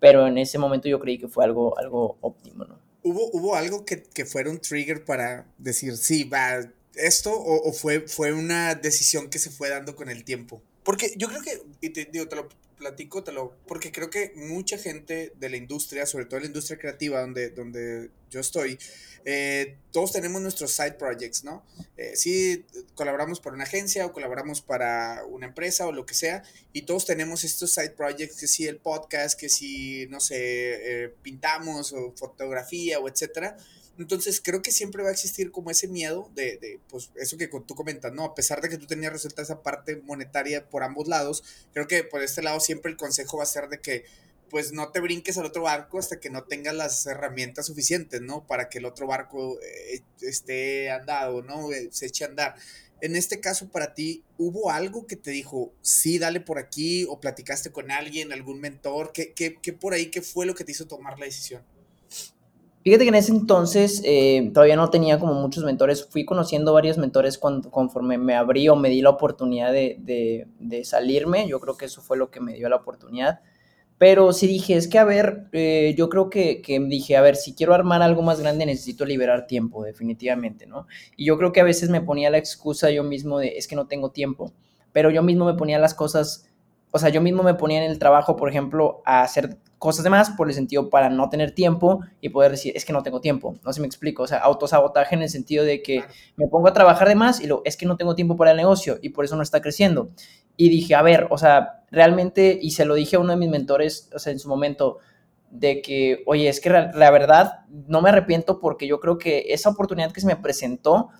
[0.00, 2.78] pero en ese momento yo creí que fue algo, algo óptimo, ¿no?
[3.02, 6.58] ¿Hubo, hubo algo que, que fuera un trigger para decir, sí, va,
[6.96, 10.60] esto, o, fue, fue una decisión que se fue dando con el tiempo?
[10.82, 14.32] Porque yo creo que, y te digo, te lo platico, te lo, porque creo que
[14.36, 18.78] mucha gente de la industria, sobre todo la industria creativa donde, donde yo estoy,
[19.24, 21.64] eh, todos tenemos nuestros side projects, ¿no?
[21.96, 22.64] Eh, sí,
[22.94, 27.06] colaboramos para una agencia o colaboramos para una empresa o lo que sea, y todos
[27.06, 32.12] tenemos estos side projects, que si el podcast, que si, no sé, eh, pintamos o
[32.16, 33.56] fotografía o etcétera.
[33.98, 37.48] Entonces creo que siempre va a existir como ese miedo de, de, pues eso que
[37.48, 38.24] tú comentas, ¿no?
[38.24, 42.04] A pesar de que tú tenías resuelta esa parte monetaria por ambos lados, creo que
[42.04, 44.04] por este lado siempre el consejo va a ser de que
[44.50, 48.46] pues no te brinques al otro barco hasta que no tengas las herramientas suficientes, ¿no?
[48.46, 51.72] Para que el otro barco eh, esté andado, ¿no?
[51.72, 52.54] Eh, se eche a andar.
[53.00, 57.20] En este caso, para ti, ¿hubo algo que te dijo, sí, dale por aquí, o
[57.20, 59.12] platicaste con alguien, algún mentor?
[59.12, 61.62] ¿Qué, qué, qué por ahí, qué fue lo que te hizo tomar la decisión?
[62.86, 66.06] Fíjate que en ese entonces eh, todavía no tenía como muchos mentores.
[66.08, 70.46] Fui conociendo varios mentores cuando, conforme me abrí o me di la oportunidad de, de,
[70.60, 71.48] de salirme.
[71.48, 73.40] Yo creo que eso fue lo que me dio la oportunidad.
[73.98, 77.34] Pero sí dije, es que a ver, eh, yo creo que, que, dije, a ver,
[77.34, 80.86] si quiero armar algo más grande necesito liberar tiempo, definitivamente, ¿no?
[81.16, 83.74] Y yo creo que a veces me ponía la excusa yo mismo de, es que
[83.74, 84.52] no tengo tiempo,
[84.92, 86.48] pero yo mismo me ponía las cosas,
[86.90, 90.10] o sea, yo mismo me ponía en el trabajo, por ejemplo, a hacer cosas de
[90.10, 93.20] más por el sentido para no tener tiempo y poder decir, es que no tengo
[93.20, 96.02] tiempo, no sé si me explico, o sea, autosabotaje en el sentido de que
[96.36, 98.56] me pongo a trabajar de más y lo, es que no tengo tiempo para el
[98.56, 100.10] negocio y por eso no está creciendo.
[100.56, 103.50] Y dije, a ver, o sea, realmente, y se lo dije a uno de mis
[103.50, 104.98] mentores, o sea, en su momento,
[105.50, 109.70] de que, oye, es que la verdad no me arrepiento porque yo creo que esa
[109.70, 111.10] oportunidad que se me presentó,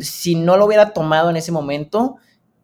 [0.00, 2.16] si no lo hubiera tomado en ese momento,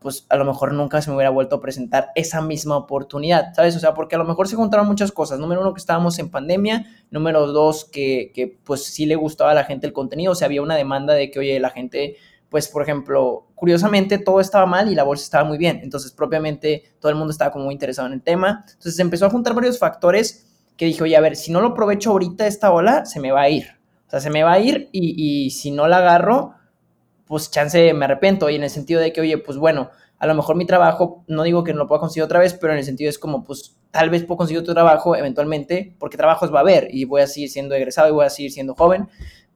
[0.04, 3.74] pues a lo mejor nunca se me hubiera vuelto a presentar esa misma oportunidad, ¿sabes?
[3.74, 5.38] O sea, porque a lo mejor se juntaron muchas cosas.
[5.38, 6.84] Número uno, que estábamos en pandemia.
[7.10, 10.32] Número dos, que, que pues sí le gustaba a la gente el contenido.
[10.32, 12.16] O sea, había una demanda de que, oye, la gente
[12.50, 15.80] pues por ejemplo, curiosamente todo estaba mal y la bolsa estaba muy bien.
[15.82, 18.66] Entonces, propiamente todo el mundo estaba como muy interesado en el tema.
[18.68, 22.10] Entonces, empezó a juntar varios factores que dije, oye, a ver, si no lo aprovecho
[22.10, 23.68] ahorita esta ola, se me va a ir.
[24.06, 26.54] O sea, se me va a ir y, y si no la agarro,
[27.26, 28.50] pues chance me arrepiento.
[28.50, 31.42] Y en el sentido de que, oye, pues bueno, a lo mejor mi trabajo, no
[31.42, 33.76] digo que no lo pueda conseguir otra vez, pero en el sentido es como, pues
[33.90, 37.26] tal vez puedo conseguir otro trabajo eventualmente, porque trabajos va a haber y voy a
[37.26, 39.08] seguir siendo egresado y voy a seguir siendo joven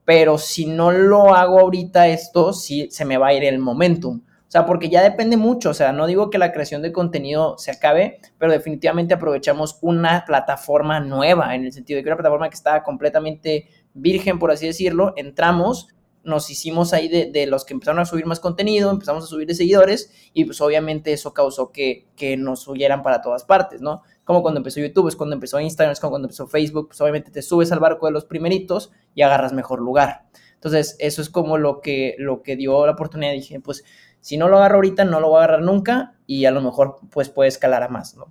[0.08, 4.22] pero si no lo hago ahorita esto, sí se me va a ir el momentum.
[4.24, 7.58] O sea, porque ya depende mucho, o sea, no digo que la creación de contenido
[7.58, 12.48] se acabe, pero definitivamente aprovechamos una plataforma nueva, en el sentido de que una plataforma
[12.48, 15.88] que estaba completamente virgen, por así decirlo, entramos,
[16.28, 19.48] nos hicimos ahí de, de, los que empezaron a subir más contenido, empezamos a subir
[19.48, 24.02] de seguidores y pues obviamente eso causó que, que nos huyeran para todas partes, ¿no?
[24.28, 27.40] como cuando empezó YouTube, es cuando empezó Instagram, es cuando empezó Facebook, pues obviamente te
[27.40, 30.26] subes al barco de los primeritos y agarras mejor lugar.
[30.52, 33.32] Entonces, eso es como lo que, lo que dio la oportunidad.
[33.32, 33.84] Dije, pues,
[34.20, 36.98] si no lo agarro ahorita, no lo voy a agarrar nunca y a lo mejor,
[37.10, 38.30] pues, puede escalar a más, ¿no?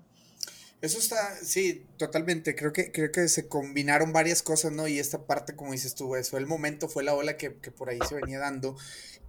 [0.79, 2.55] Eso está, sí, totalmente.
[2.55, 4.87] Creo que, creo que se combinaron varias cosas, ¿no?
[4.87, 7.99] Y esta parte, como dices tú, fue el momento, fue la ola que, por ahí
[8.07, 8.77] se venía dando.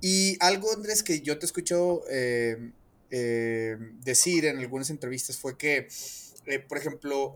[0.00, 2.70] Y algo, Andrés, que yo te escucho eh,
[3.10, 5.88] eh, decir en algunas entrevistas fue que,
[6.46, 7.34] eh, por ejemplo,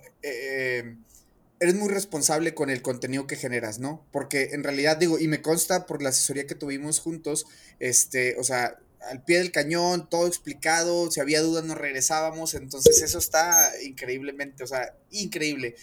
[1.58, 4.04] eres muy responsable con el contenido que generas, ¿no?
[4.12, 7.46] Porque en realidad digo, y me consta por la asesoría que tuvimos juntos,
[7.78, 8.78] este, o sea,
[9.10, 14.64] al pie del cañón, todo explicado, si había dudas nos regresábamos, entonces eso está increíblemente,
[14.64, 15.74] o sea, increíble.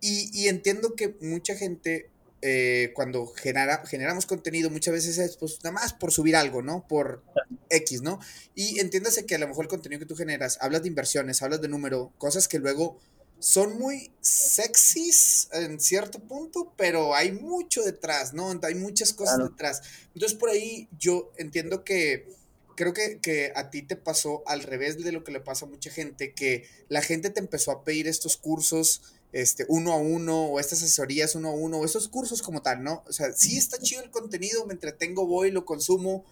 [0.00, 5.72] Y, entiendo que mucha gente, eh, cuando genera, generamos contenido, muchas veces es pues nada
[5.72, 6.86] más por subir algo, ¿no?
[6.86, 7.24] Por
[7.68, 8.20] X, ¿no?
[8.54, 11.60] Y entiéndase que a lo mejor el contenido que tú generas, hablas de inversiones, hablas
[11.60, 13.00] de número, cosas que luego
[13.40, 18.52] son muy sexys en cierto punto, pero hay mucho detrás, ¿no?
[18.62, 19.82] Hay muchas cosas detrás.
[20.14, 22.37] Entonces por ahí yo entiendo que
[22.78, 25.90] creo que, a ti te pasó al revés de lo que le pasa a mucha
[25.90, 30.60] gente, que la gente te empezó a pedir estos cursos este, uno a uno, o
[30.60, 33.02] estas asesorías uno a uno, o estos cursos como tal, ¿no?
[33.08, 36.24] O sea, sí está chido el contenido, me entretengo, voy, lo consumo,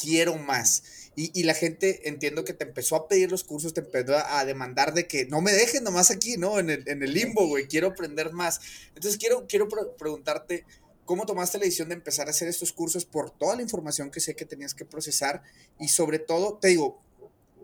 [0.00, 0.82] quiero más.
[1.16, 4.94] Y, la gente, entiendo que te empezó a pedir los cursos, te empezó a, demandar
[4.94, 6.58] de que no me dejen nomás aquí, ¿no?
[6.58, 8.58] En el, en el limbo, güey, quiero aprender más.
[8.94, 10.64] Entonces, quiero, quiero preguntarte,
[11.04, 14.20] ¿Cómo tomaste la decisión de empezar a hacer estos cursos por toda la información que
[14.20, 15.42] sé que tenías que procesar?
[15.78, 17.02] Y sobre todo, te digo,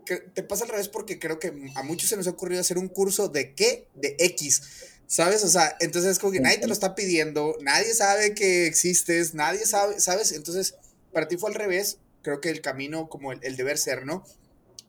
[0.07, 2.77] que te pasa al revés porque creo que a muchos se nos ha ocurrido hacer
[2.77, 4.61] un curso de qué, de X.
[5.05, 5.43] ¿Sabes?
[5.43, 9.33] O sea, entonces es como que nadie te lo está pidiendo, nadie sabe que existes,
[9.33, 10.33] nadie sabe, ¿sabes?
[10.33, 10.75] Entonces,
[11.13, 14.25] para ti fue al revés, creo que el camino como el, deber ser, ¿no?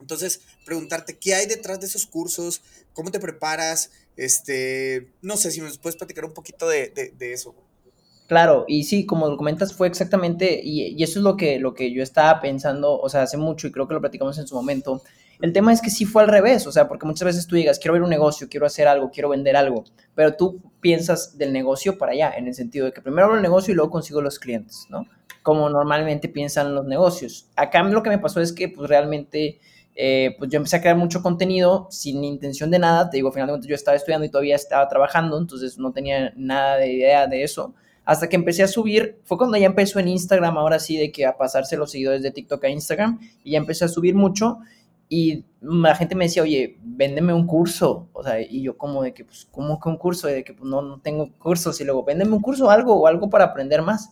[0.01, 2.63] Entonces, preguntarte, ¿qué hay detrás de esos cursos?
[2.95, 3.91] ¿Cómo te preparas?
[4.17, 7.55] Este, no sé si nos puedes platicar un poquito de, de eso.
[8.29, 11.91] Claro, y sí, como lo comentas, fue exactamente, y, eso es lo que, lo que
[11.95, 15.03] yo estaba pensando, o sea, hace mucho, y creo que lo platicamos en su momento.
[15.41, 17.79] El tema es que sí fue al revés, o sea, porque muchas veces tú digas,
[17.79, 21.97] quiero ver un negocio, quiero hacer algo, quiero vender algo, pero tú piensas del negocio
[21.97, 24.39] para allá, en el sentido de que primero abro el negocio y luego consigo los
[24.39, 25.07] clientes, ¿no?
[25.43, 27.49] Como normalmente piensan los negocios.
[27.57, 29.59] Acá lo que me pasó es que, pues realmente,
[29.95, 33.67] eh, pues yo empecé a crear mucho contenido sin intención de nada, te digo, finalmente
[33.67, 37.75] yo estaba estudiando y todavía estaba trabajando, entonces no tenía nada de idea de eso
[38.09, 41.27] hasta que empecé a subir, fue cuando ya empezó en Instagram, ahora sí, de que
[41.27, 44.61] a pasarse los seguidores de TikTok a Instagram, y ya empecé a subir mucho,
[45.11, 49.13] y la gente me decía, oye, véndeme un curso, o sea, y yo como de
[49.13, 50.27] que, pues, ¿cómo que un curso?
[50.27, 53.29] De que, pues, no, no tengo cursos, y luego, véndeme un curso, algo, o algo
[53.29, 54.11] para aprender más.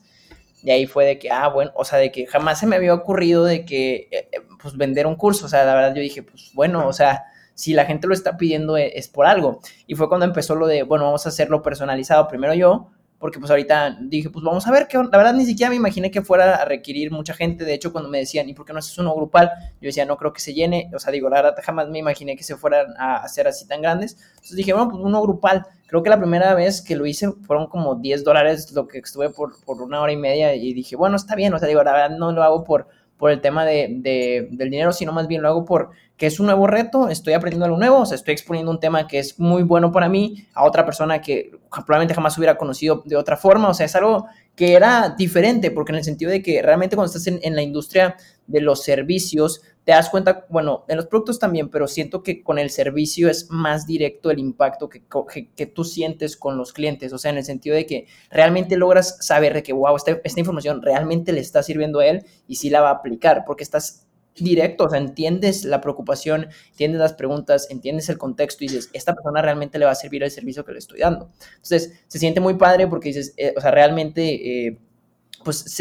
[0.63, 2.93] Y ahí fue de que, ah, bueno, o sea, de que jamás se me había
[2.93, 6.23] ocurrido de que, eh, eh, pues, vender un curso, o sea, la verdad yo dije,
[6.23, 9.61] pues, bueno, o sea, si la gente lo está pidiendo eh, es por algo.
[9.87, 12.91] Y fue cuando empezó lo de, bueno, vamos a hacerlo personalizado primero yo,
[13.27, 16.13] porque pues ahorita dije, pues vamos a ver, que la verdad ni siquiera me imaginé
[16.13, 18.79] que fuera a requerir mucha gente, de hecho cuando me decían, ¿y por qué no
[18.79, 19.51] haces uno grupal?
[19.81, 22.37] Yo decía, no creo que se llene, o sea, digo, la verdad jamás me imaginé
[22.37, 26.05] que se fueran a hacer así tan grandes, entonces dije, bueno, pues uno grupal, creo
[26.05, 29.61] que la primera vez que lo hice fueron como 10 dólares lo que estuve por,
[29.65, 32.17] por una hora y media y dije, bueno, está bien, o sea, digo, la verdad
[32.17, 32.87] no lo hago por
[33.17, 36.47] por el tema de, del dinero, sino más bien lo hago por que es un
[36.47, 39.63] nuevo reto, estoy aprendiendo algo nuevo, o sea, estoy exponiendo un tema que es muy
[39.63, 43.75] bueno para mí a otra persona que probablemente jamás hubiera conocido de otra forma, o
[43.75, 47.27] sea, es algo que era diferente, porque en el sentido de que realmente cuando estás
[47.27, 51.87] en, la industria de los servicios, te das cuenta, bueno, en los productos también, pero
[51.87, 55.03] siento que con el servicio es más directo el impacto que,
[55.55, 59.19] que, tú sientes con los clientes, o sea, en el sentido de que realmente logras
[59.21, 62.71] saber de que, wow, esta, esta información realmente le está sirviendo a él y sí
[62.71, 64.06] la va a aplicar, porque estás
[64.39, 69.15] directo, o sea, entiendes la preocupación, entiendes las preguntas, entiendes el contexto y dices, esta
[69.15, 71.31] persona realmente le va a servir el servicio que le estoy dando.
[71.55, 74.67] Entonces, se siente muy padre porque dices, eh, o sea, realmente...
[74.67, 74.79] Eh,
[75.47, 75.81] pues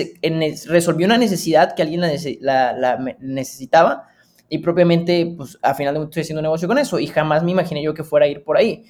[0.68, 2.02] resolvió una necesidad que alguien
[2.40, 4.10] la, necesitaba
[4.48, 7.82] y propiamente, pues a final de estoy haciendo negocio con eso y jamás me imaginé
[7.82, 8.86] yo que fuera a ir por ahí.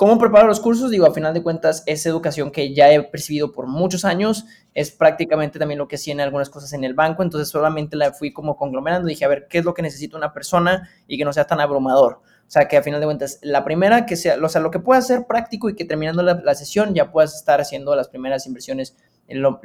[0.00, 0.90] ¿Cómo preparo los cursos?
[0.90, 4.90] Digo, a final de cuentas es educación que ya he percibido por muchos años, es
[4.92, 8.32] prácticamente también lo que hacía en algunas cosas en el banco, entonces solamente la fui
[8.32, 11.34] como conglomerando, dije, a ver, ¿qué es lo que necesita una persona y que no
[11.34, 12.14] sea tan abrumador?
[12.14, 14.78] O sea, que a final de cuentas, la primera, que sea, o sea, lo que
[14.78, 18.46] pueda ser práctico y que terminando la, la sesión ya puedas estar haciendo las primeras
[18.46, 18.96] inversiones
[19.30, 19.60] lo,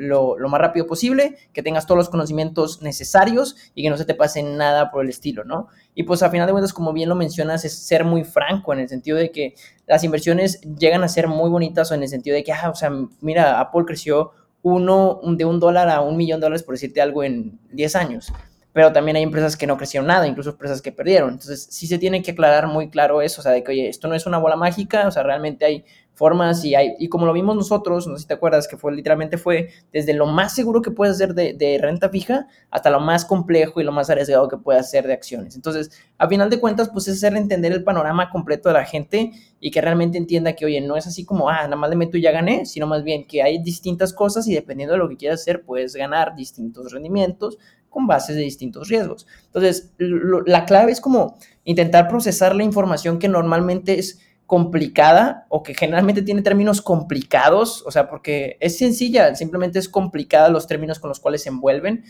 [0.50, 4.44] más rápido posible, que tengas todos los conocimientos necesarios y que no se te pase
[4.44, 5.68] nada por el estilo, ¿no?
[5.94, 8.80] Y pues a final de cuentas, como bien lo mencionas, es ser muy franco en
[8.80, 9.56] el sentido de que
[9.88, 12.76] las inversiones llegan a ser muy bonitas o en el sentido de que, ah, o
[12.76, 17.02] sea, mira, Apple creció uno de un dólar a un millón de dólares, por decirte
[17.02, 18.34] algo, en 10 años
[18.76, 21.30] pero también hay empresas que no crecieron nada, incluso empresas que perdieron.
[21.30, 24.10] Entonces, sí se tiene que aclarar muy claro eso, o sea, de que, oye, esto
[24.10, 27.34] no es una bola mágica, o sea, realmente hay formas y hay, y como lo
[27.34, 30.82] vimos nosotros, no sé si te acuerdas, que fue literalmente fue desde lo más seguro
[30.82, 34.58] que puedes hacer de, renta fija hasta lo más complejo y lo más arriesgado que
[34.58, 35.56] puedes hacer de acciones.
[35.56, 39.32] Entonces, a final de cuentas, pues es hacer entender el panorama completo de la gente
[39.60, 42.18] y que realmente entienda que, oye, no es así como, ah, nada más le meto
[42.18, 45.18] y ya gané, sino más bien que hay distintas cosas y dependiendo de lo que
[45.18, 47.58] quieras hacer, puedes ganar distintos rendimientos
[47.90, 49.26] con bases de distintos riesgos.
[49.46, 55.74] Entonces, la clave es como intentar procesar la información que normalmente es complicada o que
[55.74, 61.10] generalmente tiene términos complicados, o sea, porque es sencilla, simplemente es complicada los términos con
[61.10, 62.04] los cuales se envuelven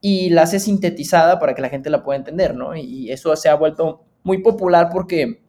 [0.00, 2.76] y la hace sintetizada para que la gente la pueda entender, ¿no?
[2.76, 5.40] Y eso se ha vuelto muy popular porque,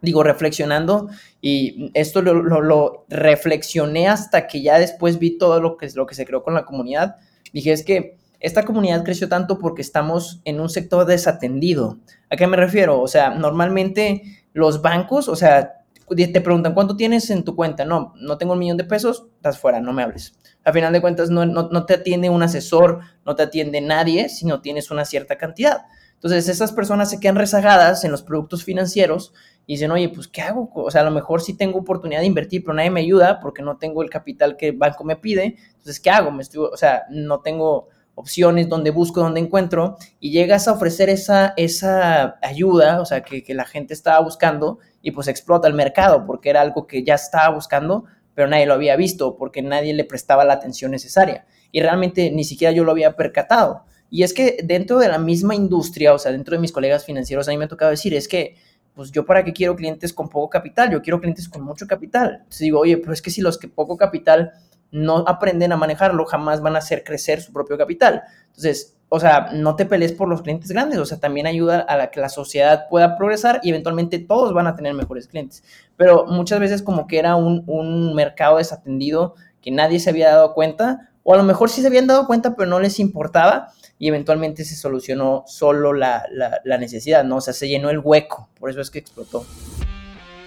[0.00, 1.08] digo, reflexionando,
[1.40, 6.06] y esto lo, lo, lo reflexioné hasta que ya después vi todo lo que, lo
[6.06, 7.16] que se creó con la comunidad,
[7.52, 11.98] dije, es que esta comunidad creció tanto porque estamos en un sector desatendido.
[12.30, 13.00] ¿A qué me refiero?
[13.02, 14.22] O sea, normalmente
[14.54, 15.79] los bancos, o sea,
[16.16, 17.84] te preguntan, ¿cuánto tienes en tu cuenta?
[17.84, 20.38] No, no tengo un millón de pesos, estás fuera, no me hables.
[20.64, 24.46] A final de cuentas, no, no, te atiende un asesor, no te atiende nadie si
[24.46, 25.82] no tienes una cierta cantidad.
[26.14, 29.32] Entonces, esas personas se quedan rezagadas en los productos financieros
[29.66, 30.70] y dicen, oye, pues, ¿qué hago?
[30.74, 33.62] O sea, a lo mejor sí tengo oportunidad de invertir, pero nadie me ayuda porque
[33.62, 35.56] no tengo el capital que el banco me pide.
[35.68, 36.30] Entonces, ¿qué hago?
[36.30, 37.88] Me estoy, o sea, no tengo
[38.20, 43.42] opciones, donde busco, donde encuentro, y llegas a ofrecer esa, esa ayuda, o sea, que,
[43.42, 47.14] que la gente estaba buscando, y pues explota el mercado, porque era algo que ya
[47.14, 51.46] estaba buscando, pero nadie lo había visto, porque nadie le prestaba la atención necesaria.
[51.72, 53.84] Y realmente ni siquiera yo lo había percatado.
[54.10, 57.48] Y es que dentro de la misma industria, o sea, dentro de mis colegas financieros,
[57.48, 58.56] a mí me ha tocado decir, es que,
[58.94, 62.38] pues yo para qué quiero clientes con poco capital, yo quiero clientes con mucho capital.
[62.38, 64.52] Entonces digo, oye, pero es que si los que poco capital
[64.90, 68.22] no aprenden a manejarlo, jamás van a hacer crecer su propio capital.
[68.48, 71.96] Entonces, o sea, no te pelees por los clientes grandes, o sea, también ayuda a
[71.96, 75.64] la que la sociedad pueda progresar y eventualmente todos van a tener mejores clientes.
[75.96, 80.54] Pero muchas veces como que era un, un mercado desatendido que nadie se había dado
[80.54, 84.06] cuenta, o a lo mejor sí se habían dado cuenta, pero no les importaba y
[84.06, 87.38] eventualmente se solucionó solo la, la, la necesidad, ¿no?
[87.38, 89.44] O sea, se llenó el hueco, por eso es que explotó.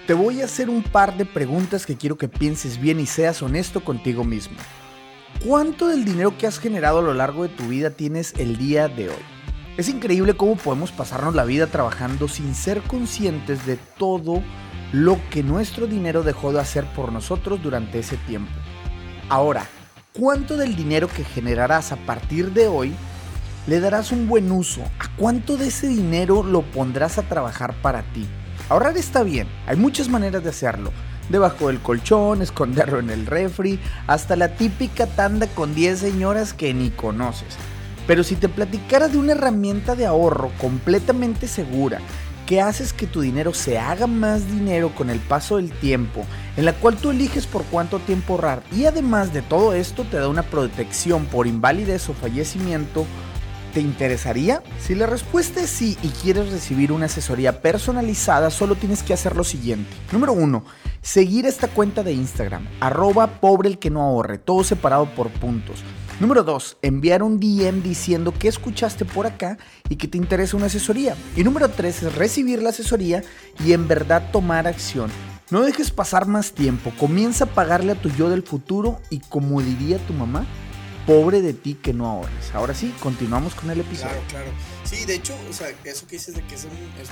[0.06, 3.42] Te voy a hacer un par de preguntas que quiero que pienses bien y seas
[3.42, 4.56] honesto contigo mismo.
[5.42, 8.88] ¿Cuánto del dinero que has generado a lo largo de tu vida tienes el día
[8.88, 9.22] de hoy?
[9.76, 14.42] Es increíble cómo podemos pasarnos la vida trabajando sin ser conscientes de todo
[14.92, 18.52] lo que nuestro dinero dejó de hacer por nosotros durante ese tiempo.
[19.28, 19.66] Ahora,
[20.12, 22.94] ¿cuánto del dinero que generarás a partir de hoy
[23.66, 24.82] le darás un buen uso?
[24.98, 28.26] ¿A cuánto de ese dinero lo pondrás a trabajar para ti?
[28.70, 30.90] Ahorrar está bien, hay muchas maneras de hacerlo.
[31.28, 36.74] Debajo del colchón, esconderlo en el refri, hasta la típica tanda con 10 señoras que
[36.74, 37.56] ni conoces.
[38.06, 42.00] Pero si te platicara de una herramienta de ahorro completamente segura,
[42.46, 46.64] que haces que tu dinero se haga más dinero con el paso del tiempo, en
[46.64, 50.28] la cual tú eliges por cuánto tiempo ahorrar y además de todo esto te da
[50.28, 53.06] una protección por invalidez o fallecimiento,
[53.74, 54.62] ¿Te interesaría?
[54.78, 59.34] Si la respuesta es sí y quieres recibir una asesoría personalizada, solo tienes que hacer
[59.34, 59.90] lo siguiente.
[60.12, 60.64] Número uno,
[61.02, 65.82] seguir esta cuenta de Instagram, arroba pobre el que no ahorre, todo separado por puntos.
[66.20, 66.76] Número 2.
[66.82, 69.58] Enviar un DM diciendo que escuchaste por acá
[69.88, 71.16] y que te interesa una asesoría.
[71.36, 73.24] Y número 3 es recibir la asesoría
[73.64, 75.10] y en verdad tomar acción.
[75.50, 79.60] No dejes pasar más tiempo, comienza a pagarle a tu yo del futuro y como
[79.60, 80.46] diría tu mamá,
[81.06, 82.54] pobre de ti que no ahorres.
[82.54, 84.20] Ahora sí, continuamos con el episodio.
[84.28, 84.50] Claro, claro.
[84.84, 87.08] Sí, de hecho, o sea, eso que dices de que es un, es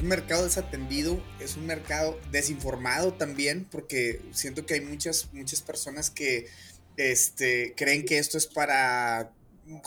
[0.00, 6.08] un, mercado desatendido, es un mercado desinformado también, porque siento que hay muchas, muchas personas
[6.08, 6.48] que
[6.96, 9.30] este, creen que esto es para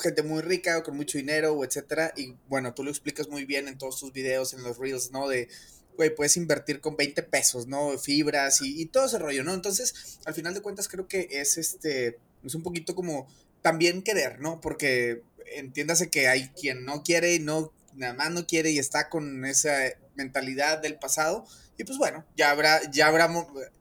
[0.02, 2.14] gente muy rica o con mucho dinero, o etcétera.
[2.16, 5.28] Y bueno, tú lo explicas muy bien en todos tus videos, en los reels, ¿no?
[5.28, 5.50] De,
[5.98, 7.98] güey, puedes invertir con 20 pesos, ¿no?
[7.98, 9.54] Fibras y, todo ese rollo, ¿no?
[9.54, 13.28] Entonces, al final de cuentas, creo que es este es un poquito como
[13.62, 14.62] también querer, ¿no?
[14.62, 15.24] Porque
[15.56, 19.46] entiéndase que hay quien no quiere y no, nada más no quiere y está con
[19.46, 19.76] esa
[20.16, 21.46] mentalidad del pasado.
[21.78, 23.30] Y pues bueno, ya habrá, ya habrá,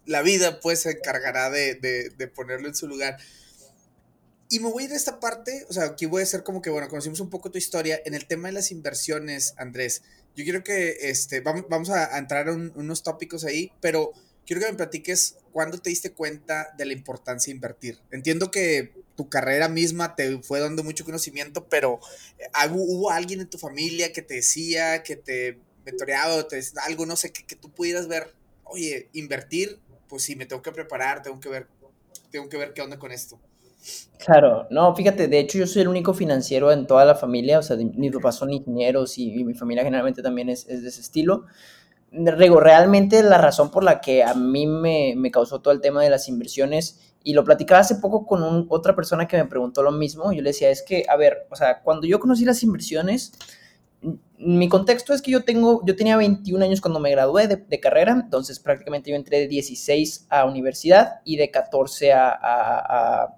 [0.07, 3.19] la vida pues se encargará de, de, ponerlo en su lugar.
[4.49, 6.61] Y me voy a ir a esta parte, o sea, aquí voy a ser como
[6.61, 8.01] que, bueno, conocimos un poco tu historia.
[8.05, 10.03] En el tema de las inversiones, Andrés,
[10.37, 14.13] yo quiero que, este, vamos, vamos a, entrar a unos tópicos ahí, pero
[14.47, 17.99] quiero que me platiques cuándo te diste cuenta de la importancia de invertir.
[18.11, 22.01] Entiendo que tu carrera misma te fue dando mucho conocimiento, pero
[22.39, 27.07] eh, ¿hubo alguien en tu familia que te decía, que te mentoreaba o te algo,
[27.07, 28.33] no sé, que, que, tú pudieras ver,
[28.65, 29.79] oye, invertir,
[30.09, 31.67] pues sí, me tengo que preparar, tengo que ver,
[32.31, 33.39] tengo que ver qué onda con esto.
[34.25, 37.63] Claro, no, fíjate, de hecho yo soy el único financiero en toda la familia, o
[37.63, 41.01] sea, mis papás son ingenieros y, y mi familia generalmente también es, es de ese
[41.01, 41.47] estilo.
[42.13, 46.11] Realmente la razón por la que a mí me, me, causó todo el tema de
[46.11, 50.33] las inversiones, y lo platicaba hace poco con otra persona que me preguntó lo mismo,
[50.33, 53.33] yo le decía, es que, a ver, o sea, cuando yo conocí las inversiones,
[54.39, 58.13] mi contexto es que yo tengo, yo tenía 21 años cuando me gradué de, carrera,
[58.13, 63.37] entonces prácticamente yo entré de 16 a universidad y de 14 a, a,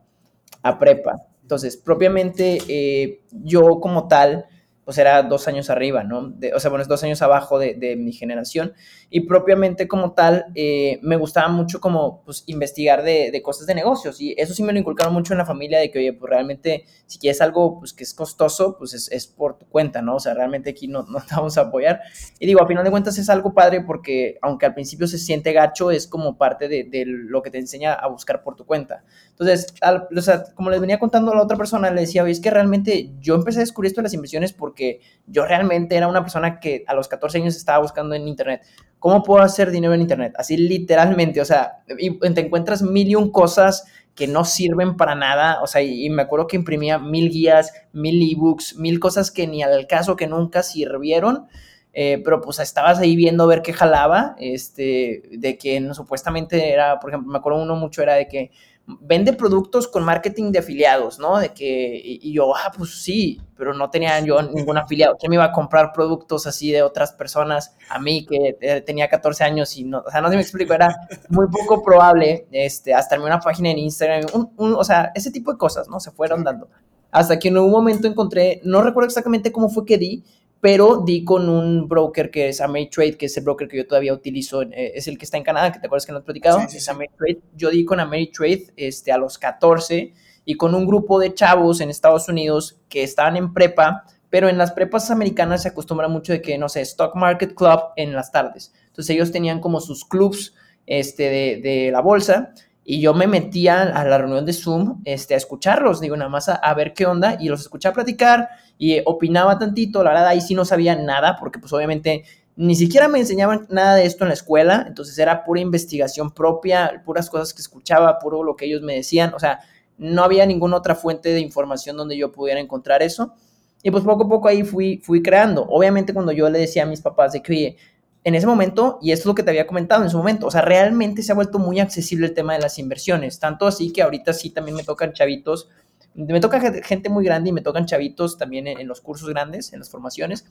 [0.63, 1.27] a, prepa.
[1.43, 4.47] Entonces, propiamente eh, yo como tal,
[4.85, 6.35] pues era dos años arriba, ¿no?
[6.55, 8.75] o sea, bueno, es dos años abajo de, mi generación.
[9.09, 14.21] Y propiamente como tal, eh, me gustaba mucho como, pues, investigar de, cosas de negocios.
[14.21, 16.85] Y eso sí me lo inculcaron mucho en la familia, de que, oye, pues realmente,
[17.07, 20.17] si quieres algo, pues, que es costoso, pues es, es por tu cuenta, ¿no?
[20.17, 22.01] O sea, realmente aquí no, no, te vamos a apoyar.
[22.39, 25.53] Y digo, a final de cuentas es algo padre porque, aunque al principio se siente
[25.53, 29.05] gacho, es como parte de, de lo que te enseña a buscar por tu cuenta.
[29.39, 29.75] Entonces,
[30.17, 32.51] o sea, como les venía contando a la otra persona, le decía, oye, es que
[32.51, 36.61] realmente yo empecé a descubrir esto de las inversiones porque yo realmente era una persona
[36.61, 38.63] que a los 14 años estaba buscando en Internet.
[39.01, 40.35] ¿Cómo puedo hacer dinero en Internet?
[40.39, 45.17] Así literalmente, o sea, y te encuentras mil y un cosas que no sirven para
[45.17, 49.49] nada, o sea, y, me acuerdo que imprimía mil guías, mil ebooks, mil cosas que
[49.49, 51.47] ni al caso que nunca sirvieron,
[51.93, 57.11] eh, pero pues estabas ahí viendo ver qué jalaba, este, de que supuestamente era, por
[57.11, 58.53] ejemplo, me acuerdo uno mucho era de que
[58.87, 61.39] vende productos con marketing de afiliados, ¿no?
[61.39, 65.17] De que, y, yo, ah, pues sí, pero no tenía yo ningún afiliado.
[65.19, 69.09] ¿Quién me iba a comprar productos así de otras personas a mí que eh, tenía
[69.09, 70.95] 14 años y no, o sea, no se me explico, era
[71.31, 75.89] muy poco probable, este, hasta una página en Instagram, o sea, ese tipo de cosas,
[75.89, 75.99] ¿no?
[76.01, 76.69] Se fueron dando.
[77.11, 80.25] Hasta que en un momento encontré, no recuerdo exactamente cómo fue que di,
[80.65, 84.15] pero di con un broker que es Ameritrade, que es el broker que yo todavía
[84.15, 86.59] utilizo, eh, es el que está en Canadá, que te acuerdas que no he platicado,
[86.61, 87.43] es Ameritrade.
[87.55, 90.15] Yo di con Ameritrade este, a los 14
[90.47, 94.57] y con un grupo de chavos en Estados Unidos que estaban en prepa, pero en
[94.57, 98.33] las prepas americanas se acostumbra mucho de que, no sé, Stock Market Club en las
[98.33, 98.73] tardes.
[98.87, 100.55] Entonces ellos tenían como sus clubs
[100.87, 105.35] este, de, de la bolsa y yo me metía a la reunión de Zoom este,
[105.35, 109.59] a escucharlos, digo, nada más a, ver qué onda, y los escuchaba platicar y opinaba
[109.59, 112.25] tantito, la verdad ahí sí no sabía nada, porque pues obviamente
[112.57, 117.03] ni siquiera me enseñaban nada de esto en la escuela, entonces era pura investigación propia,
[117.05, 119.61] puras cosas que escuchaba, puro lo que ellos me decían, o sea,
[119.97, 123.35] no había ninguna otra fuente de información donde yo pudiera encontrar eso.
[123.83, 125.63] Y pues poco a poco ahí fui, fui creando.
[125.69, 127.77] Obviamente cuando yo le decía a mis papás de que,
[128.25, 130.51] en ese momento, y esto es lo que te había comentado en su momento, o
[130.51, 134.03] sea, realmente se ha vuelto muy accesible el tema de las inversiones, tanto así que
[134.03, 135.69] ahorita sí también me tocan chavitos,
[136.15, 139.81] me toca gente muy grande y me tocan chavitos también en, los cursos grandes, en
[139.81, 140.47] las formaciones,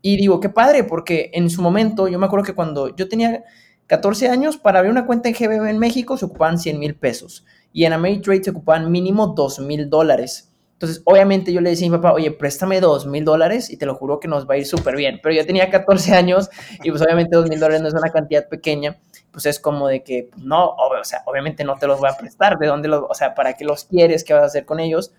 [0.00, 3.44] y digo, qué padre, porque en su momento, yo me acuerdo que cuando yo tenía
[3.86, 7.44] 14 años, para abrir una cuenta en GBM en México se ocupaban 100 mil pesos,
[7.70, 10.49] y en Ameritrade se ocupaban mínimo 2 mil dólares.
[10.80, 13.84] Entonces, obviamente yo le decía a mi papá, oye, préstame dos mil dólares y te
[13.84, 15.20] lo juro que nos va a ir súper bien.
[15.22, 16.48] Pero yo tenía 14 años
[16.82, 18.98] y pues obviamente dos mil dólares no es una cantidad pequeña.
[19.30, 22.16] Pues es como de que, pues, no, o sea, obviamente no te los voy a
[22.16, 22.58] prestar.
[22.58, 24.24] ¿De dónde los, o sea, para qué los quieres?
[24.24, 25.12] ¿Qué vas a hacer con ellos?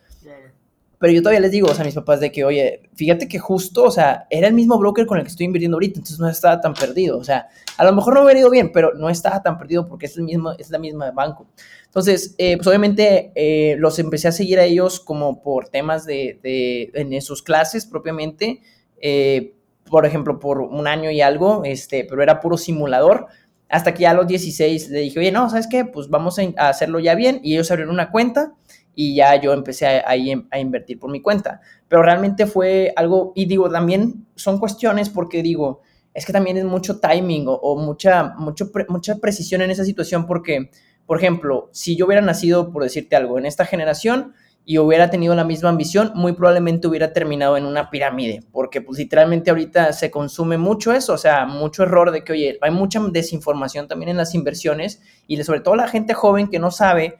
[1.01, 3.39] Pero yo todavía les digo, o sea, a mis papás de que, oye, fíjate que
[3.39, 6.29] justo, o sea, era el mismo broker con el que estoy invirtiendo ahorita, entonces no
[6.29, 7.17] estaba tan perdido.
[7.17, 10.05] O sea, a lo mejor no hubiera ido bien, pero no estaba tan perdido porque
[10.05, 11.47] es el mismo, es la misma banco.
[11.85, 16.39] Entonces, eh, pues obviamente eh, los empecé a seguir a ellos como por temas de,
[16.43, 18.61] de en sus clases propiamente,
[19.01, 19.55] eh,
[19.89, 23.25] por ejemplo, por un año y algo, este, pero era puro simulador.
[23.69, 25.83] Hasta que ya a los 16 le dije, oye, no, ¿sabes qué?
[25.83, 27.39] Pues vamos a hacerlo ya bien.
[27.41, 28.53] Y ellos abrieron una cuenta
[28.95, 31.61] y ya yo empecé ahí a, a, invertir por mi cuenta.
[31.87, 35.81] Pero realmente fue algo, y digo, también son cuestiones porque digo,
[36.13, 40.25] es que también es mucho timing o, o mucha, mucho mucha precisión en esa situación
[40.25, 40.69] porque
[41.11, 45.35] por ejemplo, si yo hubiera nacido, por decirte algo, en esta generación y hubiera tenido
[45.35, 50.09] la misma ambición, muy probablemente hubiera terminado en una pirámide, porque pues literalmente ahorita se
[50.09, 54.15] consume mucho eso, o sea, mucho error de que, oye, hay mucha desinformación también en
[54.15, 57.17] las inversiones y sobre todo la gente joven que no sabe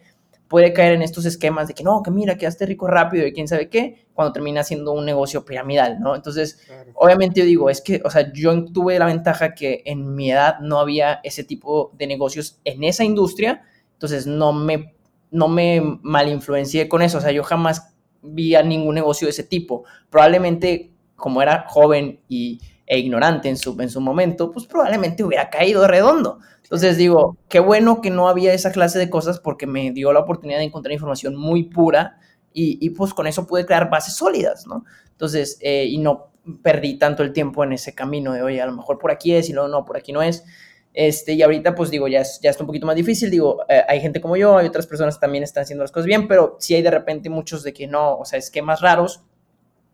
[0.51, 3.47] puede caer en estos esquemas de que no, que mira, quedaste rico rápido y quién
[3.47, 6.13] sabe qué, cuando termina siendo un negocio piramidal, ¿no?
[6.13, 10.29] Entonces, obviamente yo digo, es que, o sea, yo tuve la ventaja que en mi
[10.29, 13.61] edad no había ese tipo de negocios en esa industria,
[13.93, 14.93] entonces no me,
[15.29, 19.43] no me malinfluencié con eso, o sea, yo jamás vi a ningún negocio de ese
[19.43, 19.85] tipo.
[20.09, 25.49] Probablemente como era joven y, e ignorante en su, en su momento, pues probablemente hubiera
[25.49, 26.39] caído redondo.
[26.71, 30.21] Entonces digo, qué bueno que no había esa clase de cosas porque me dio la
[30.21, 32.17] oportunidad de encontrar información muy pura
[32.53, 34.85] y, pues con eso pude crear bases sólidas, ¿no?
[35.11, 36.31] Entonces, eh, y no
[36.63, 39.49] perdí tanto el tiempo en ese camino de, oye, a lo mejor por aquí es
[39.49, 40.45] y luego no, por aquí no es.
[40.93, 43.29] Este, y ahorita, pues digo, ya, ya está un poquito más difícil.
[43.29, 46.05] Digo, eh, hay gente como yo, hay otras personas que también están haciendo las cosas
[46.05, 49.25] bien, pero sí hay de repente muchos de que no, o sea, esquemas raros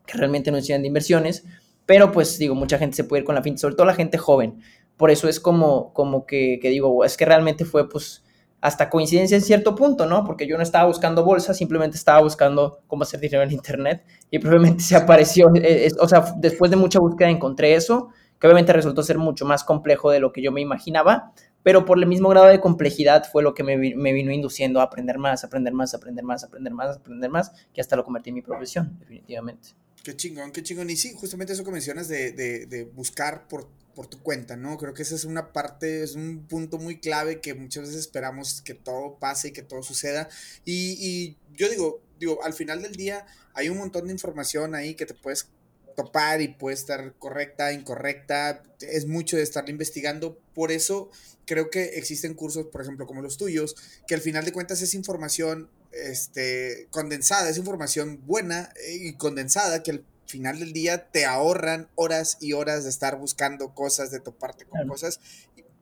[0.06, 1.44] que realmente no enseñan de inversiones.
[1.86, 4.16] Pero pues digo, mucha gente se puede ir con la finta, sobre todo la gente
[4.16, 4.60] joven.
[4.98, 8.24] Por eso es como, como que, digo, es que realmente fue pues
[8.60, 10.24] hasta coincidencia en cierto punto, ¿no?
[10.24, 14.40] Porque yo no estaba buscando bolsa, simplemente estaba buscando cómo hacer dinero en Internet y
[14.40, 18.08] probablemente se apareció, eh, o sea, después de mucha búsqueda encontré eso,
[18.40, 21.32] que obviamente resultó ser mucho más complejo de lo que yo me imaginaba,
[21.62, 24.84] pero por el mismo grado de complejidad fue lo que me, me vino induciendo a
[24.84, 28.34] aprender más, aprender más, aprender más, aprender más, aprender más, que hasta lo convertí en
[28.34, 29.68] mi profesión, definitivamente.
[30.02, 30.90] Qué chingón, qué chingón.
[30.90, 33.68] Y sí, justamente eso que mencionas de, de buscar por
[33.98, 34.78] por tu cuenta, ¿no?
[34.78, 38.62] Creo que esa es una parte, es un punto muy clave que muchas veces esperamos
[38.62, 40.28] que todo pase y que todo suceda.
[40.64, 45.04] Y, yo digo, digo, al final del día hay un montón de información ahí que
[45.04, 45.48] te puedes
[45.96, 51.10] topar y puede estar correcta, incorrecta, es mucho de estarlo investigando, por eso
[51.44, 53.74] creo que existen cursos, por ejemplo, como los tuyos,
[54.06, 59.90] que al final de cuentas es información este, condensada, es información buena y condensada que
[59.90, 64.66] al final del día te ahorran horas y horas de estar buscando cosas, de toparte
[64.66, 65.20] con cosas.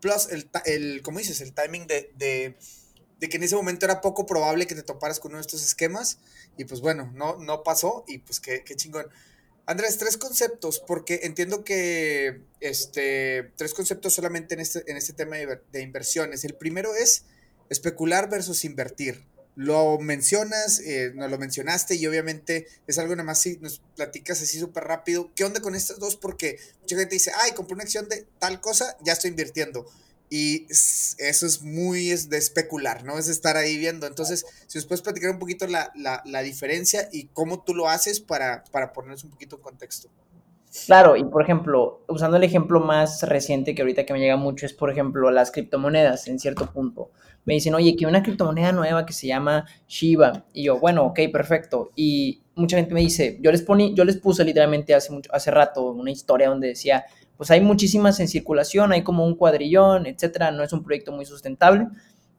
[0.00, 2.56] Plus, el, el, como dices, el timing de, de,
[3.18, 5.64] de, que en ese momento era poco probable que te toparas con uno de estos
[5.64, 6.18] esquemas.
[6.56, 9.06] Y pues bueno, no, no pasó y pues qué, qué chingón.
[9.66, 15.36] Andrés, tres conceptos, porque entiendo que este, tres conceptos solamente en este, en este tema
[15.36, 16.44] de, de inversiones.
[16.44, 17.24] El primero es
[17.68, 19.26] especular versus invertir
[19.56, 24.42] lo mencionas, eh, nos lo mencionaste y obviamente es algo nada más si nos platicas
[24.42, 25.30] así súper rápido.
[25.34, 26.16] ¿Qué onda con estas dos?
[26.16, 29.86] Porque mucha gente dice, ay, compré una acción de tal cosa, ya estoy invirtiendo.
[30.28, 33.18] Y eso es muy es de especular, ¿no?
[33.18, 34.06] Es estar ahí viendo.
[34.06, 37.88] Entonces, si nos puedes platicar un poquito la, la, la diferencia y cómo tú lo
[37.88, 40.10] haces para, para ponernos un poquito en contexto.
[40.84, 44.66] Claro, y por ejemplo, usando el ejemplo más reciente que ahorita que me llega mucho
[44.66, 47.10] es, por ejemplo, las criptomonedas en cierto punto.
[47.46, 50.44] Me dicen, oye, que una criptomoneda nueva que se llama Shiba.
[50.52, 51.90] Y yo, bueno, ok, perfecto.
[51.96, 55.50] Y mucha gente me dice, yo les, poní, yo les puse literalmente hace, mucho, hace
[55.50, 57.06] rato una historia donde decía,
[57.38, 61.24] pues hay muchísimas en circulación, hay como un cuadrillón, etcétera, no es un proyecto muy
[61.24, 61.88] sustentable.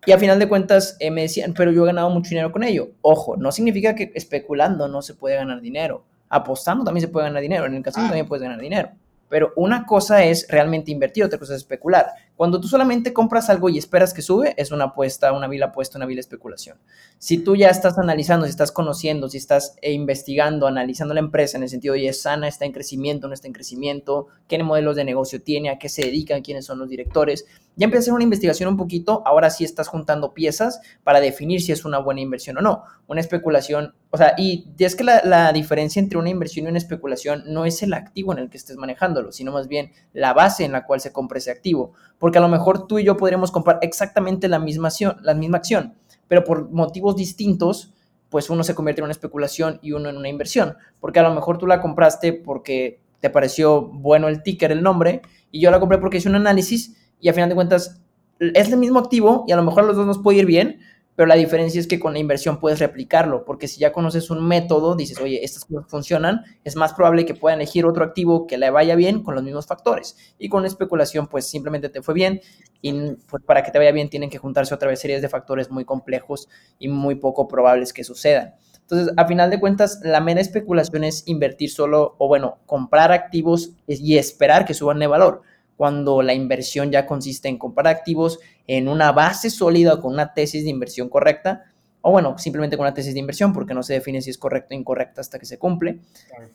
[0.05, 2.63] Y a final de cuentas eh, me decían, pero yo he ganado mucho dinero con
[2.63, 2.91] ello.
[3.01, 7.41] Ojo, no significa que especulando no se puede ganar dinero apostando también se puede ganar
[7.41, 8.09] dinero, en el casino ah.
[8.09, 8.91] también puedes ganar dinero.
[9.29, 12.07] Pero una cosa es realmente invertir, otra cosa es especular.
[12.37, 15.97] Cuando tú solamente compras algo y esperas que sube, es una apuesta, una vil apuesta,
[15.97, 16.77] una vil especulación.
[17.17, 21.57] Si tú ya estás analizando, si estás conociendo, si estás eh, investigando, analizando la empresa
[21.57, 24.95] en el sentido de es sana, está en crecimiento, no está en crecimiento, qué modelos
[24.95, 28.13] de negocio tiene, a qué se dedican, quiénes son los directores, ya empiezas a hacer
[28.13, 32.21] una investigación un poquito, ahora sí estás juntando piezas para definir si es una buena
[32.21, 32.83] inversión o no.
[33.07, 36.79] Una especulación, o sea, y es que la, la diferencia entre una inversión y una
[36.79, 40.65] especulación no es el activo en el que estés manejándolo, sino más bien la base
[40.65, 41.93] en la cual se compra ese activo
[42.27, 45.59] porque a lo mejor tú y yo podríamos comprar exactamente la misma acción, la misma
[45.59, 45.93] acción,
[46.27, 47.93] pero por motivos distintos,
[48.27, 51.33] pues uno se convierte en una especulación y uno en una inversión, porque a lo
[51.33, 55.21] mejor tú la compraste porque te pareció bueno el ticker, el nombre,
[55.51, 58.01] y yo la compré porque hice un análisis y a final de cuentas
[58.41, 60.81] es el mismo activo y a lo mejor a los dos nos puede ir bien,
[61.17, 64.47] pero la diferencia es que con la inversión puedes replicarlo, porque si ya conoces un
[64.47, 68.59] método, dices, oye, estas cosas funcionan, es más probable que puedan elegir otro activo que
[68.59, 70.15] le vaya bien con los mismos factores.
[70.37, 72.39] Y con la especulación, pues simplemente te fue bien
[72.83, 75.71] y pues, para que te vaya bien tienen que juntarse otra vez series de factores
[75.71, 78.53] muy complejos y muy poco probables que sucedan.
[78.81, 83.71] Entonces, a final de cuentas, la mera especulación es invertir solo, o bueno, comprar activos
[83.87, 85.41] y esperar que suban de valor
[85.77, 90.63] cuando la inversión ya consiste en comprar activos en una base sólida con una tesis
[90.63, 91.71] de inversión correcta,
[92.01, 94.73] o bueno, simplemente con una tesis de inversión, porque no se define si es correcto
[94.73, 95.99] o incorrecta hasta que se cumple,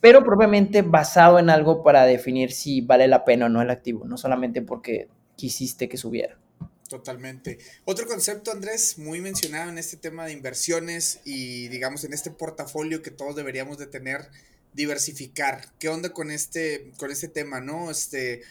[0.01, 4.05] pero propiamente basado en algo para definir si vale la pena o no el activo,
[4.05, 6.37] no solamente porque quisiste que subiera.
[6.89, 7.57] Totalmente.
[7.85, 13.01] Otro concepto, Andrés, muy mencionado en este tema de inversiones y digamos en este portafolio
[13.01, 14.29] que todos deberíamos de tener,
[14.73, 15.65] diversificar.
[15.79, 17.89] ¿Qué onda con este, con este tema, no?
[17.89, 18.41] Este,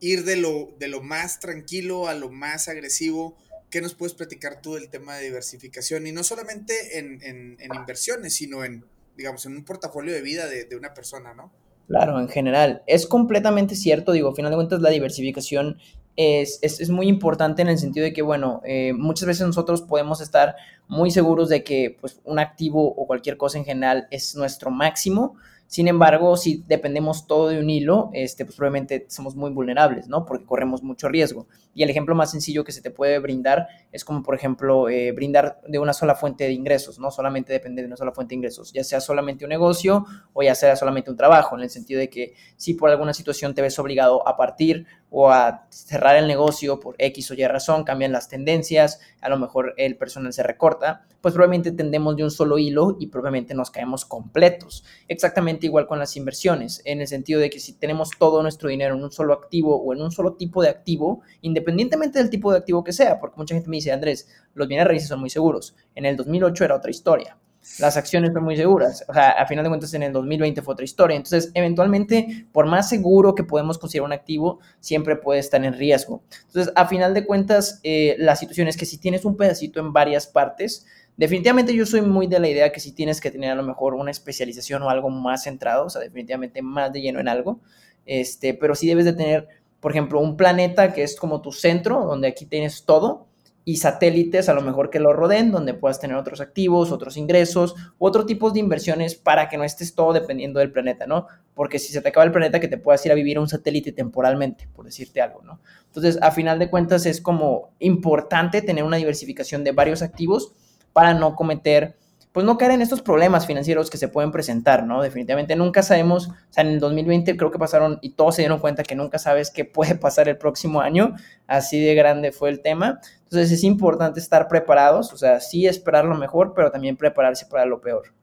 [0.00, 3.36] ir de lo, de lo más tranquilo a lo más agresivo.
[3.70, 6.06] ¿Qué nos puedes platicar tú del tema de diversificación?
[6.06, 8.84] Y no solamente en, en, inversiones, sino en,
[9.16, 11.52] digamos, en un portafolio de vida de, una persona, ¿no?
[11.88, 12.82] Claro, en general.
[12.86, 15.78] Es completamente cierto, digo, a final de cuentas la diversificación
[16.16, 19.82] es, es, es muy importante en el sentido de que, bueno, eh, muchas veces nosotros
[19.82, 20.56] podemos estar
[20.88, 25.36] muy seguros de que pues, un activo o cualquier cosa en general es nuestro máximo,
[25.66, 30.24] sin embargo, si dependemos todo de un hilo, este, pues probablemente somos muy vulnerables, ¿no?
[30.24, 31.48] Porque corremos mucho riesgo.
[31.74, 35.12] Y el ejemplo más sencillo que se te puede brindar es como, por ejemplo, eh,
[35.12, 37.10] brindar de una sola fuente de ingresos, ¿no?
[37.10, 40.54] Solamente depende de una sola fuente de ingresos, ya sea solamente un negocio o ya
[40.54, 43.78] sea solamente un trabajo, en el sentido de que si por alguna situación te ves
[43.78, 48.28] obligado a partir o a cerrar el negocio por X o Y razón, cambian las
[48.28, 52.96] tendencias, a lo mejor el personal se recorta, pues probablemente tendemos de un solo hilo
[53.00, 54.84] y probablemente nos caemos completos.
[55.08, 58.94] Exactamente igual con las inversiones, en el sentido de que si tenemos todo nuestro dinero
[58.94, 62.58] en un solo activo o en un solo tipo de activo, independientemente del tipo de
[62.58, 65.74] activo que sea, porque mucha gente me dice, Andrés, los bienes raíces son muy seguros.
[65.94, 67.38] En el 2008 era otra historia
[67.78, 69.04] las acciones son muy seguras.
[69.08, 71.16] O sea, a final de cuentas en el 2020 fue otra historia.
[71.16, 76.22] Entonces, eventualmente, por más seguro que podemos considerar un activo, siempre puede estar en riesgo.
[76.46, 79.92] Entonces, a final de cuentas, eh, la situación es que si tienes un pedacito en
[79.92, 80.86] varias partes,
[81.16, 83.94] definitivamente yo soy muy de la idea que si tienes que tener a lo mejor
[83.94, 87.60] una especialización o algo más centrado, o sea, definitivamente más de lleno en algo,
[88.04, 89.48] este, pero sí debes de tener,
[89.80, 93.26] por ejemplo, un planeta que es como tu centro, donde aquí tienes todo,
[93.68, 97.74] y satélites a lo mejor que lo rodeen, donde puedas tener otros activos, otros ingresos,
[97.98, 101.26] otro tipos de inversiones para que no estés todo dependiendo del planeta, ¿no?
[101.52, 103.48] Porque si se te acaba el planeta, que te puedas ir a vivir a un
[103.48, 105.58] satélite temporalmente, por decirte algo, ¿no?
[105.86, 110.54] Entonces, a final de cuentas, es como importante tener una diversificación de varios activos
[110.96, 111.94] para no cometer
[112.32, 115.02] pues no caer en estos problemas financieros que se pueden presentar, ¿no?
[115.02, 118.60] Definitivamente nunca sabemos, o sea, en el 2020 creo que pasaron y todos se dieron
[118.60, 121.16] cuenta que nunca sabes qué puede pasar el próximo año,
[121.46, 123.00] así de grande fue el tema.
[123.24, 127.66] Entonces es importante estar preparados, o sea, sí esperar lo mejor, pero también prepararse para
[127.66, 128.14] lo peor.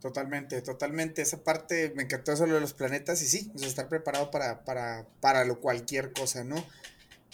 [0.00, 1.20] Totalmente, totalmente.
[1.20, 4.64] Esa parte me encantó eso de los planetas y sí, o sea, estar preparado para,
[4.64, 6.56] para, para cualquier cosa, ¿no?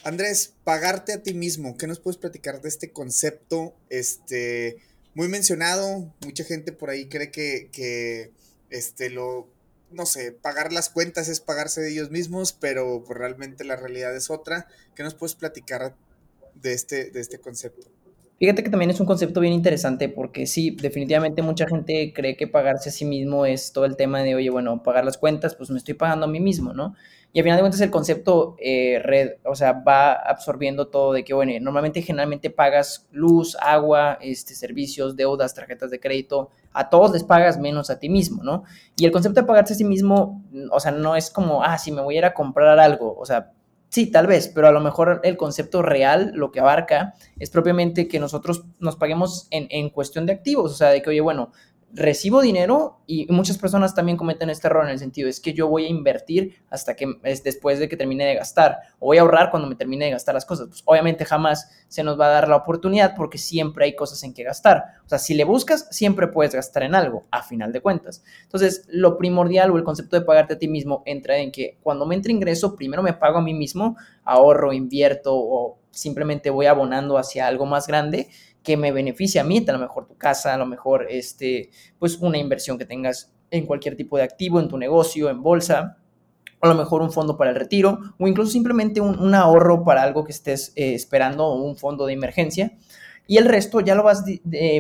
[0.03, 3.75] Andrés, pagarte a ti mismo, ¿qué nos puedes platicar de este concepto?
[3.91, 4.79] Este,
[5.15, 8.31] muy mencionado, mucha gente por ahí cree que, que
[8.71, 9.49] este, lo,
[9.91, 14.17] no sé, pagar las cuentas es pagarse de ellos mismos, pero pues, realmente la realidad
[14.17, 14.69] es otra.
[14.95, 15.95] ¿Qué nos puedes platicar
[16.55, 17.89] de este, de este concepto?
[18.41, 22.47] Fíjate que también es un concepto bien interesante porque sí, definitivamente mucha gente cree que
[22.47, 25.69] pagarse a sí mismo es todo el tema de, oye, bueno, pagar las cuentas, pues
[25.69, 26.95] me estoy pagando a mí mismo, ¿no?
[27.35, 31.23] Y al final de cuentas el concepto eh, red, o sea, va absorbiendo todo de
[31.23, 37.13] que, bueno, normalmente generalmente pagas luz, agua, este, servicios, deudas, tarjetas de crédito, a todos
[37.13, 38.65] les pagas menos a ti mismo, ¿no?
[38.97, 41.93] Y el concepto de pagarse a sí mismo, o sea, no es como, ah, si
[41.93, 43.53] me voy a ir a comprar algo, o sea,
[43.91, 48.09] sí, tal vez, pero a lo mejor el concepto real, lo que abarca, es propiamente
[48.09, 51.53] que nosotros nos paguemos en, en cuestión de activos, o sea, de que, oye, bueno,
[51.93, 55.69] recibo dinero y muchas personas también cometen este error en el sentido es que yo
[55.69, 59.23] voy a invertir hasta que es después de que termine de gastar o voy a
[59.23, 60.69] ahorrar cuando me termine de gastar las cosas.
[60.69, 64.33] Pues obviamente jamás se nos va a dar la oportunidad porque siempre hay cosas en
[64.33, 64.85] que gastar.
[65.05, 68.23] O sea, si le buscas, siempre puedes gastar en algo, a final de cuentas.
[68.43, 72.07] Entonces, lo primordial o el concepto de pagarte a ti mismo entra en que cuando
[72.07, 77.19] me entre ingreso, primero me pago a mí mismo, ahorro, invierto o simplemente voy abonando
[77.19, 78.29] hacia algo más grande
[78.63, 82.19] que me beneficie a mí, a lo mejor tu casa, a lo mejor este, pues
[82.19, 85.99] una inversión que tengas en cualquier tipo de activo, en tu negocio, en bolsa,
[86.61, 90.25] a lo mejor un fondo para el retiro o incluso simplemente un, ahorro para algo
[90.25, 92.73] que estés eh, esperando o un fondo de emergencia.
[93.27, 94.25] Y el resto ya lo vas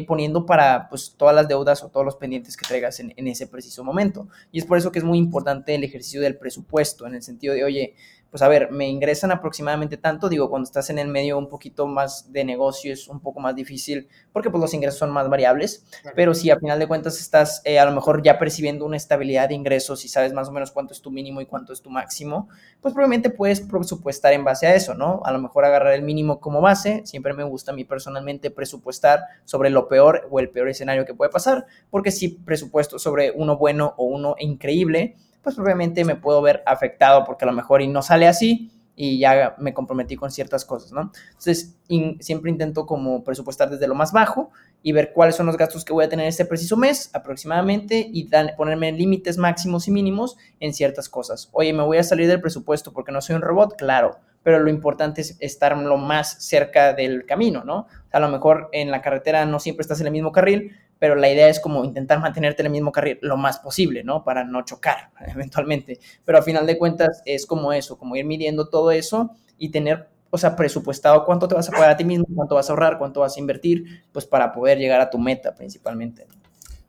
[0.08, 3.46] poniendo para pues, todas las deudas o todos los pendientes que traigas en, en, ese
[3.46, 4.26] preciso momento.
[4.50, 7.54] Y es por eso que es muy importante el ejercicio del presupuesto, en el sentido
[7.54, 7.94] de, oye,
[8.30, 11.86] pues a ver, me ingresan aproximadamente tanto, digo, cuando estás en el medio un poquito
[11.86, 15.84] más de negocio es un poco más difícil porque pues los ingresos son más variables,
[16.14, 19.48] pero si a final de cuentas estás eh, a lo mejor ya percibiendo una estabilidad
[19.48, 21.90] de ingresos y sabes más o menos cuánto es tu mínimo y cuánto es tu
[21.90, 22.48] máximo,
[22.80, 25.20] pues probablemente puedes presupuestar en base a eso, ¿no?
[25.24, 29.24] A lo mejor agarrar el mínimo como base, siempre me gusta a mí personalmente presupuestar
[29.44, 33.56] sobre lo peor o el peor escenario que puede pasar, porque si presupuesto sobre uno
[33.56, 37.88] bueno o uno increíble, pues obviamente me puedo ver afectado porque a lo mejor y
[37.88, 38.70] no sale así
[39.02, 41.10] y ya me comprometí con ciertas cosas, ¿no?
[41.28, 41.74] Entonces,
[42.20, 44.50] siempre intento como presupuestar desde lo más bajo
[44.82, 48.28] y ver cuáles son los gastos que voy a tener este preciso mes aproximadamente y
[48.58, 51.48] ponerme límites máximos y mínimos en ciertas cosas.
[51.52, 54.68] Oye, me voy a salir del presupuesto porque no soy un robot, claro, pero lo
[54.68, 57.86] importante es estar lo más cerca del camino, ¿no?
[58.12, 61.32] A lo mejor en la carretera no siempre estás en el mismo carril, pero la
[61.32, 64.22] idea es como intentar mantenerte en el mismo carril lo más posible, ¿no?
[64.22, 65.98] Para no chocar eventualmente.
[66.24, 70.08] Pero a final de cuentas es como eso, como ir midiendo todo eso y tener,
[70.28, 72.98] o sea, presupuestado cuánto te vas a pagar a ti mismo, cuánto vas a ahorrar,
[72.98, 76.26] cuánto vas a invertir, pues para poder llegar a tu meta principalmente.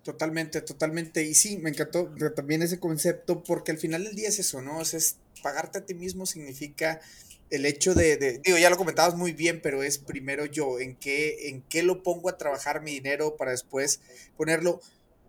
[0.03, 1.23] Totalmente, totalmente.
[1.23, 4.81] Y sí, me encantó también ese concepto porque al final del día es eso, ¿no?
[4.81, 6.99] Es pagarte a ti mismo significa
[7.51, 11.49] el hecho de, digo, ya lo comentabas muy bien, pero es primero yo, en qué,
[11.49, 13.99] en qué lo pongo a trabajar mi dinero para después
[14.37, 14.81] ponerlo.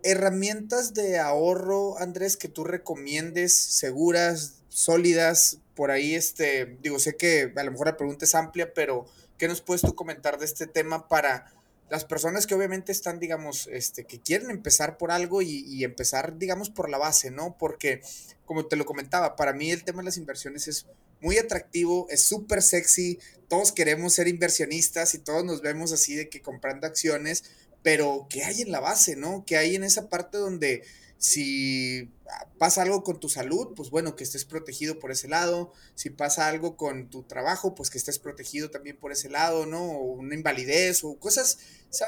[0.03, 7.51] Herramientas de ahorro, Andrés, que tú recomiendes, seguras, sólidas, por ahí, este, digo, sé que
[7.55, 9.05] a lo mejor la pregunta es amplia, pero
[9.37, 11.51] ¿qué nos puedes tú comentar de este tema para
[11.93, 16.39] las personas que obviamente están, digamos, este, que quieren empezar por algo y, y empezar,
[16.39, 17.55] digamos, por la base, ¿no?
[17.55, 18.01] Porque,
[18.45, 20.87] como te lo comentaba, para mí el tema de las inversiones es
[21.21, 26.29] muy atractivo, es súper sexy, todos queremos ser inversionistas y todos nos vemos así de
[26.29, 27.43] que comprando acciones,
[27.83, 29.43] pero ¿qué hay en la base, no?
[29.45, 30.81] ¿Qué hay en esa parte donde
[31.23, 32.11] si
[32.57, 35.71] pasa algo con tu salud, pues bueno, que estés protegido por ese lado.
[35.95, 39.83] Si pasa algo con tu trabajo, pues que estés protegido también por ese lado, ¿no?
[39.83, 41.59] O una invalidez o cosas,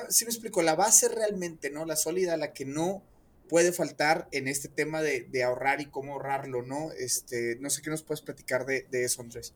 [0.09, 1.85] si me explico, la base realmente, ¿no?
[1.85, 3.03] La sólida, la que no
[3.47, 6.91] puede faltar en este tema de, ahorrar y cómo ahorrarlo, ¿no?
[6.91, 9.53] Este, no sé qué nos puedes platicar de, de eso, Andrés.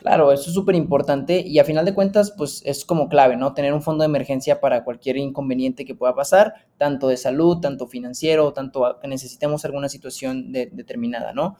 [0.00, 3.52] Claro, eso es súper importante y a final de cuentas, pues es como clave, ¿no?
[3.52, 7.86] Tener un fondo de emergencia para cualquier inconveniente que pueda pasar, tanto de salud, tanto
[7.86, 11.58] financiero, tanto que necesitemos alguna situación determinada, ¿no?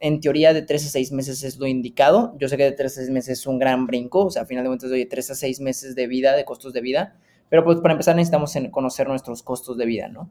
[0.00, 2.34] En teoría de 3 a 6 meses es lo indicado.
[2.38, 4.46] Yo sé que de 3 a 6 meses es un gran brinco, o sea, a
[4.46, 7.18] final de cuentas, oye, 3 a 6 meses de vida, de costos de vida,
[7.50, 10.30] pero pues para empezar necesitamos conocer nuestros costos de vida, ¿no?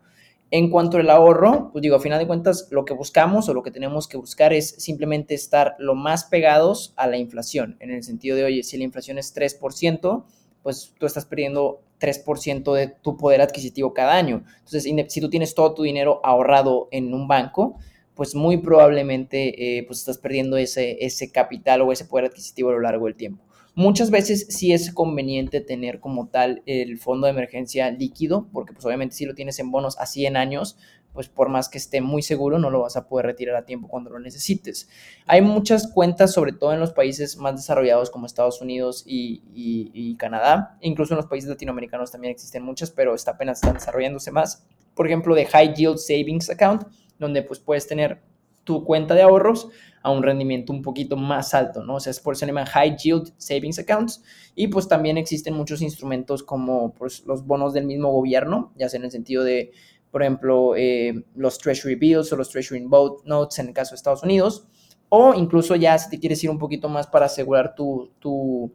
[0.53, 3.63] En cuanto al ahorro, pues digo, a final de cuentas, lo que buscamos o lo
[3.63, 8.03] que tenemos que buscar es simplemente estar lo más pegados a la inflación, en el
[8.03, 10.25] sentido de, oye, si la inflación es 3%,
[10.61, 14.43] pues tú estás perdiendo 3% de tu poder adquisitivo cada año.
[14.57, 17.77] Entonces, si tú tienes todo tu dinero ahorrado en un banco,
[18.13, 22.73] pues muy probablemente eh, pues estás perdiendo ese, ese capital o ese poder adquisitivo a
[22.73, 23.45] lo largo del tiempo.
[23.73, 28.85] Muchas veces sí es conveniente tener como tal el fondo de emergencia líquido, porque pues
[28.85, 30.77] obviamente si lo tienes en bonos a 100 años,
[31.13, 33.87] pues por más que esté muy seguro, no lo vas a poder retirar a tiempo
[33.87, 34.89] cuando lo necesites.
[35.25, 40.77] Hay muchas cuentas, sobre todo en los países más desarrollados como Estados Unidos y, Canadá,
[40.81, 44.65] incluso en los países latinoamericanos también existen muchas, pero está apenas están desarrollándose más.
[44.95, 46.83] Por ejemplo, de High Yield Savings Account,
[47.19, 48.21] donde pues puedes tener
[48.63, 49.69] tu cuenta de ahorros
[50.03, 51.95] a un rendimiento un poquito más alto, ¿no?
[51.95, 54.23] O sea, es por eso se llaman High Yield Savings Accounts.
[54.55, 58.99] Y pues también existen muchos instrumentos como pues, los bonos del mismo gobierno, ya sea
[58.99, 59.71] en el sentido de,
[60.09, 62.85] por ejemplo, eh, los Treasury Bills o los Treasury
[63.25, 64.67] Notes en el caso de Estados Unidos.
[65.09, 68.73] O incluso ya si te quieres ir un poquito más para asegurar tu, tu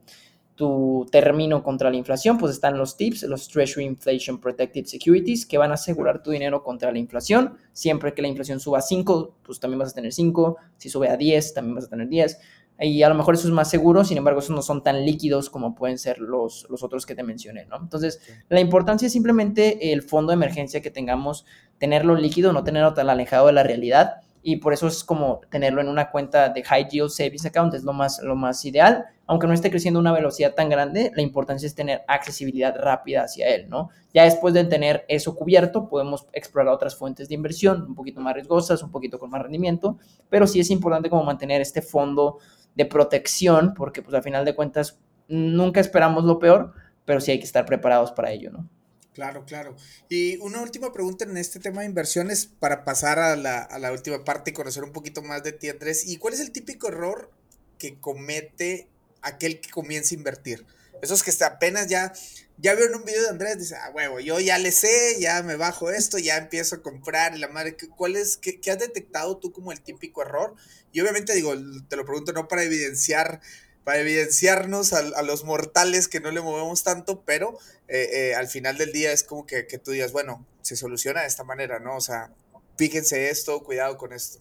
[0.57, 5.59] tu término contra la inflación, pues están los TIPS, los Treasury Inflation Protected Securities, que
[5.59, 7.57] van a asegurar tu dinero contra la inflación.
[7.73, 10.57] Siempre que la inflación suba a 5, pues también vas a tener 5.
[10.79, 12.39] Si sube a 10, también vas a tener 10.
[12.81, 15.49] Y a lo mejor eso es más seguro, sin embargo, esos no son tan líquidos
[15.49, 17.77] como pueden ser los, los otros que te mencioné, ¿no?
[17.77, 21.47] Entonces, la importancia es simplemente el fondo de emergencia que tengamos,
[21.79, 25.81] tenerlo líquido, no tenerlo tan alejado de la realidad y por eso es como tenerlo
[25.81, 29.05] en una cuenta de High Yield Savings Account, es lo más, lo más ideal.
[29.27, 33.25] Aunque no esté creciendo a una velocidad tan grande, la importancia es tener accesibilidad rápida
[33.25, 33.91] hacia él, ¿no?
[34.15, 38.35] Ya después de tener eso cubierto, podemos explorar otras fuentes de inversión, un poquito más
[38.35, 42.39] riesgosas, un poquito con más rendimiento, pero sí es importante como mantener este fondo
[42.77, 46.73] de protección, porque pues al final de cuentas nunca esperamos lo peor,
[47.05, 48.69] pero sí hay que estar preparados para ello, ¿no?
[49.17, 49.75] Claro, claro.
[50.11, 54.51] Y una última pregunta en este tema de inversiones para pasar a la, última parte
[54.51, 56.07] y conocer un poquito más de ti, Andrés.
[56.07, 57.31] ¿Y cuál es el típico error
[57.79, 58.91] que comete
[59.23, 60.67] aquel que comienza a invertir?
[61.01, 62.13] Esos que apenas ya,
[62.59, 65.43] ya veo en un video de Andrés, dice, ah, huevo, yo ya le sé, ya
[65.43, 69.39] me bajo esto, ya empiezo a comprar, la madre, ¿cuál es, qué, qué has detectado
[69.39, 70.55] tú como el típico error?
[70.93, 71.55] Y obviamente digo,
[71.89, 73.41] te lo pregunto no para evidenciar
[73.87, 77.57] para evidenciarnos a, los mortales que no le movemos tanto, pero
[77.87, 81.29] eh, eh, al final del día es como que, tú digas, bueno, se soluciona de
[81.29, 81.95] esta manera, ¿no?
[81.95, 82.33] O sea,
[82.77, 84.41] píquense esto, cuidado con esto.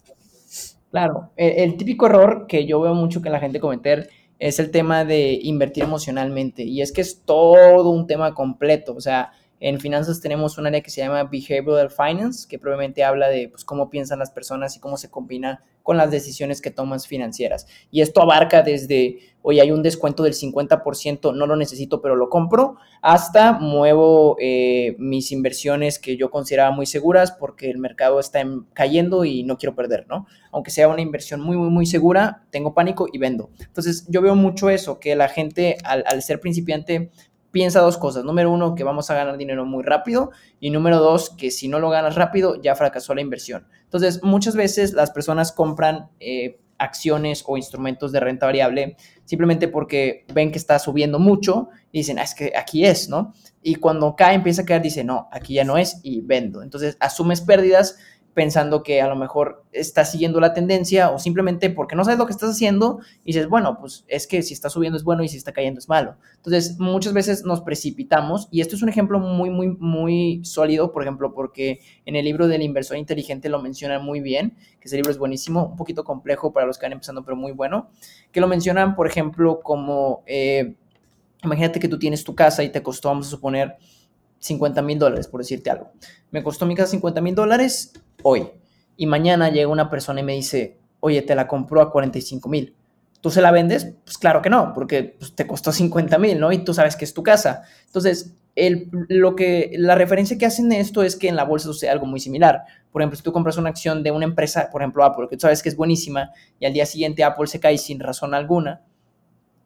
[0.90, 5.04] Claro, el, típico error que yo veo mucho que la gente cometer es el tema
[5.04, 9.30] de invertir emocionalmente, y es que es todo un tema completo, o sea,
[9.60, 13.64] en finanzas tenemos un área que se llama Behavioral Finance, que probablemente habla de pues,
[13.64, 17.68] cómo piensan las personas y cómo se combina con las decisiones que tomas financieras.
[17.92, 22.28] Y esto abarca desde, hoy hay un descuento del 50%, no lo necesito, pero lo
[22.28, 28.44] compro, hasta muevo eh, mis inversiones que yo consideraba muy seguras porque el mercado está
[28.72, 30.26] cayendo y no quiero perder, ¿no?
[30.50, 33.50] Aunque sea una inversión muy, muy, muy segura, tengo pánico y vendo.
[33.60, 37.12] Entonces, yo veo mucho eso, que la gente al, al ser principiante
[37.56, 38.22] piensa dos cosas.
[38.22, 40.30] Número uno, que vamos a ganar dinero muy rápido.
[40.60, 43.66] Y número dos, que si no lo ganas rápido, ya fracasó la inversión.
[43.84, 50.26] Entonces, muchas veces las personas compran eh, acciones o instrumentos de renta variable simplemente porque
[50.34, 53.32] ven que está subiendo mucho y dicen, ah, es que aquí es, ¿no?
[53.62, 56.62] Y cuando cae, empieza a caer, dice, no, aquí ya no es y vendo.
[56.62, 57.96] Entonces, asumes pérdidas
[58.36, 62.26] pensando que a lo mejor estás siguiendo la tendencia o simplemente porque no sabes lo
[62.26, 65.28] que estás haciendo y dices, bueno, pues es que si está subiendo es bueno y
[65.28, 66.18] si está cayendo es malo.
[66.36, 71.02] Entonces, muchas veces nos precipitamos y esto es un ejemplo muy, muy, muy sólido, por
[71.02, 75.10] ejemplo, porque en el libro del inversor inteligente lo menciona muy bien, que ese libro
[75.10, 77.88] es buenísimo, un poquito complejo para los que van empezando, pero muy bueno,
[78.32, 80.74] que lo mencionan, por ejemplo, como, eh,
[81.42, 83.76] imagínate que tú tienes tu casa y te costó, vamos a suponer,
[84.38, 85.90] 50 mil dólares, por decirte algo.
[86.30, 88.48] Me costó mi casa 50 mil dólares hoy.
[88.96, 92.74] Y mañana llega una persona y me dice, oye, te la compró a 45 mil.
[93.20, 93.94] ¿Tú se la vendes?
[94.04, 96.52] Pues claro que no, porque pues, te costó 50 mil, ¿no?
[96.52, 97.62] Y tú sabes que es tu casa.
[97.86, 101.66] Entonces, el, lo que, la referencia que hacen de esto es que en la bolsa
[101.66, 102.64] sucede algo muy similar.
[102.90, 105.42] Por ejemplo, si tú compras una acción de una empresa, por ejemplo Apple, que tú
[105.42, 108.82] sabes que es buenísima, y al día siguiente Apple se cae sin razón alguna,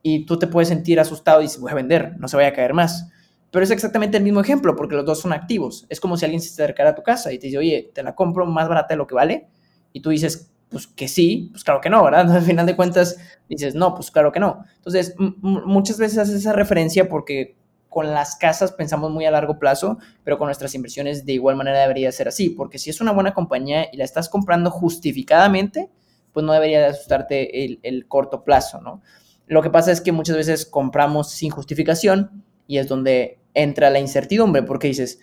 [0.03, 2.53] y tú te puedes sentir asustado y dices, voy a vender, no se vaya a
[2.53, 3.11] caer más.
[3.51, 5.87] Pero es exactamente el mismo ejemplo, porque los dos son activos.
[5.89, 8.15] Es como si alguien se acercara a tu casa y te dice, oye, te la
[8.15, 9.49] compro más barata de lo que vale,
[9.93, 12.31] y tú dices, pues que sí, pues claro que no, ¿verdad?
[12.37, 14.65] Al final de cuentas dices, no, pues claro que no.
[14.77, 17.57] Entonces, muchas veces haces esa referencia porque
[17.89, 21.81] con las casas pensamos muy a largo plazo, pero con nuestras inversiones de igual manera
[21.81, 25.91] debería ser así, porque si es una buena compañía y la estás comprando justificadamente,
[26.33, 29.03] pues no debería de asustarte el, el corto plazo, ¿no?
[29.49, 33.99] Lo que pasa es que muchas veces compramos sin justificación y es donde entra la
[33.99, 35.21] incertidumbre, porque dices,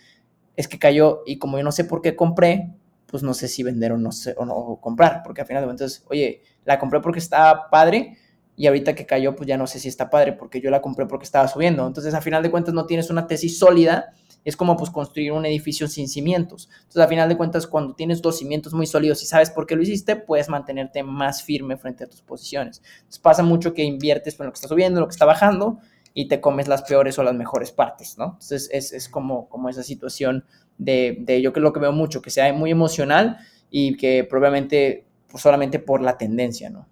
[0.56, 2.74] es que cayó y como yo no sé por qué compré,
[3.06, 5.66] pues no sé si vender o no, sé, o no comprar, porque al final de
[5.66, 8.18] cuentas, oye, la compré porque estaba padre
[8.58, 11.06] y ahorita que cayó, pues ya no sé si está padre, porque yo la compré
[11.06, 11.86] porque estaba subiendo.
[11.86, 14.12] Entonces, a final de cuentas, no tienes una tesis sólida,
[14.44, 16.68] es como pues construir un edificio sin cimientos.
[16.78, 19.76] Entonces, a final de cuentas, cuando tienes dos cimientos muy sólidos y sabes por qué
[19.76, 22.82] lo hiciste, puedes mantenerte más firme frente a tus posiciones.
[22.96, 25.78] Entonces, pasa mucho que inviertes en lo que está subiendo, lo que está bajando,
[26.18, 28.24] y te comes las peores o las mejores partes, ¿no?
[28.32, 30.44] Entonces, es, es como, como esa situación
[30.76, 33.38] de, de, yo que lo que veo mucho, que sea muy emocional
[33.70, 36.88] y que probablemente pues, solamente por la tendencia, ¿no?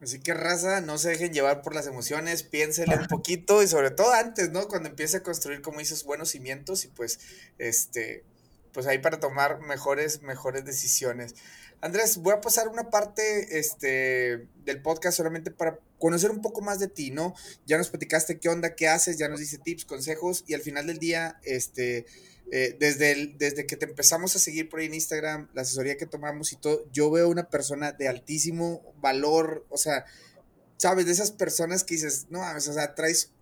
[0.00, 3.90] Así que raza, no se dejen llevar por las emociones, piénsenle un poquito y sobre
[3.90, 4.66] todo antes, ¿no?
[4.68, 7.20] Cuando empiece a construir, como dices, buenos cimientos y pues,
[7.58, 8.24] este,
[8.72, 11.34] pues ahí para tomar mejores, mejores decisiones.
[11.80, 16.78] Andrés, voy a pasar una parte este, del podcast solamente para conocer un poco más
[16.78, 17.34] de ti, ¿no?
[17.66, 20.86] Ya nos platicaste qué onda, qué haces, ya nos dice tips, consejos y al final
[20.86, 22.06] del día, este,
[22.52, 26.06] eh, desde, desde que te empezamos a seguir por ahí en Instagram, la asesoría que
[26.06, 30.04] tomamos y todo, yo veo una persona de altísimo valor, o sea,
[30.76, 33.32] sabes, de esas personas que dices, no o sea, traes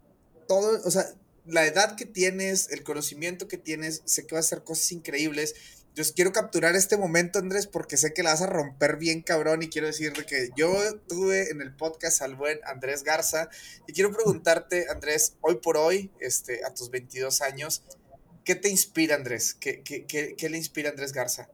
[0.48, 1.12] todo, o sea,
[1.46, 5.54] la edad que tienes, el conocimiento que tienes, sé que vas a hacer cosas increíbles.
[5.94, 9.62] Yo quiero capturar este momento, Andrés, porque sé que la vas a romper bien cabrón
[9.62, 10.72] y quiero decirte que yo
[11.08, 13.48] tuve en el podcast al buen Andrés Garza
[13.88, 17.82] y quiero preguntarte, Andrés, hoy por hoy, este, a tus 22 años,
[18.44, 19.54] ¿Qué te inspira, Andrés?
[19.54, 21.48] ¿Qué, le inspira a Andrés Garza?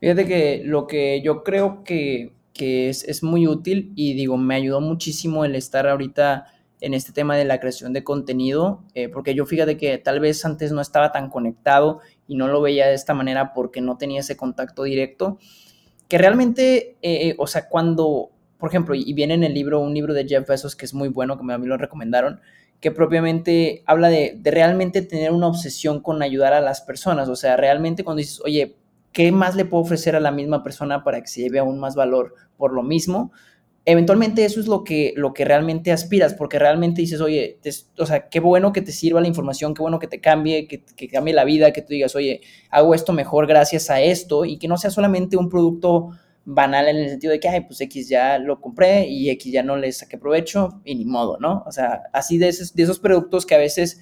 [0.00, 5.44] Fíjate que lo que yo creo que, es, muy útil y digo, me ayudó muchísimo
[5.44, 6.46] el estar ahorita
[6.80, 10.44] en este tema de la creación de contenido, eh, porque yo fíjate que tal vez
[10.44, 14.20] antes no estaba tan conectado y no lo veía de esta manera porque no tenía
[14.20, 15.38] ese contacto directo,
[16.08, 20.14] que realmente, eh, o sea, cuando, por ejemplo, y viene en el libro, un libro
[20.14, 22.40] de Jeff Bezos que es muy bueno, que a mí lo recomendaron,
[22.80, 27.28] que propiamente habla de, realmente tener una obsesión con ayudar a las personas.
[27.28, 28.76] O sea, realmente cuando dices, oye,
[29.12, 31.94] ¿qué más le puedo ofrecer a la misma persona para que se lleve aún más
[31.94, 33.32] valor por lo mismo?
[33.86, 37.58] Eventualmente eso es lo que, lo que realmente aspiras, porque realmente dices, oye,
[37.98, 40.84] o sea, qué bueno que te sirva la información, qué bueno que te cambie, que,
[40.84, 44.58] que cambie la vida, que tú digas, oye, hago esto mejor gracias a esto y
[44.58, 46.10] que no sea solamente un producto
[46.44, 49.62] banal en el sentido de que, ay, pues X ya lo compré y X ya
[49.62, 51.62] no le saqué provecho y ni modo, ¿no?
[51.66, 54.00] O sea, así de esos, de esos productos que a veces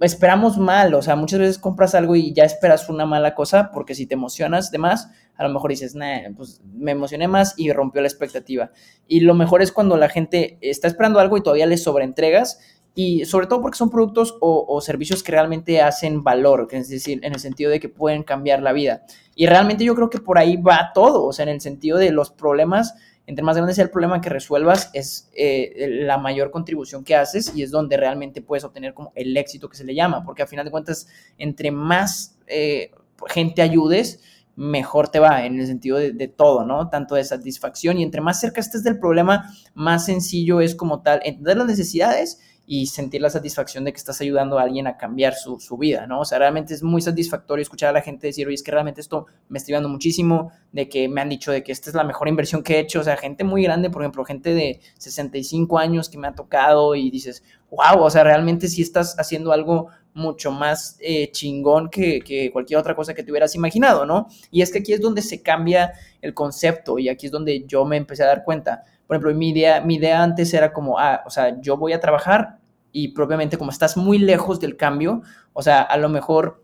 [0.00, 3.94] esperamos mal, o sea, muchas veces compras algo y ya esperas una mala cosa porque
[3.94, 7.72] si te emocionas de más, a lo mejor dices, nah, pues me emocioné más y
[7.72, 8.70] rompió la expectativa.
[9.08, 12.60] Y lo mejor es cuando la gente está esperando algo y todavía le sobreentregas
[12.94, 17.32] y sobre todo porque son productos o, servicios que realmente hacen valor, es decir, en
[17.32, 19.02] el sentido de que pueden cambiar la vida.
[19.34, 22.12] Y realmente yo creo que por ahí va todo, o sea, en el sentido de
[22.12, 22.94] los problemas,
[23.26, 27.52] entre más grande sea el problema que resuelvas, es eh, la mayor contribución que haces
[27.54, 30.46] y es donde realmente puedes obtener como el éxito que se le llama, porque a
[30.46, 31.06] final de cuentas,
[31.38, 32.92] entre más eh,
[33.28, 34.20] gente ayudes,
[34.56, 36.88] mejor te va en el sentido de, de, todo, ¿no?
[36.88, 41.20] Tanto de satisfacción y entre más cerca estés del problema, más sencillo es como tal
[41.24, 45.34] entender las necesidades y sentir la satisfacción de que estás ayudando a alguien a cambiar
[45.34, 46.20] su, vida, ¿no?
[46.20, 49.00] O sea, realmente es muy satisfactorio escuchar a la gente decir, oye, es que realmente
[49.00, 52.04] esto me está ayudando muchísimo, de que me han dicho de que esta es la
[52.04, 55.78] mejor inversión que he hecho, o sea, gente muy grande, por ejemplo, gente de 65
[55.78, 59.88] años que me ha tocado y dices, wow, o sea, realmente sí estás haciendo algo
[60.14, 64.28] mucho más eh, chingón que, que, cualquier otra cosa que te hubieras imaginado, ¿no?
[64.50, 65.92] Y es que aquí es donde se cambia
[66.22, 69.50] el concepto y aquí es donde yo me empecé a dar cuenta por ejemplo, mi
[69.50, 72.58] idea, mi idea antes era como, ah, o sea, yo voy a trabajar
[72.92, 76.62] y propiamente como estás muy lejos del cambio, o sea, a lo mejor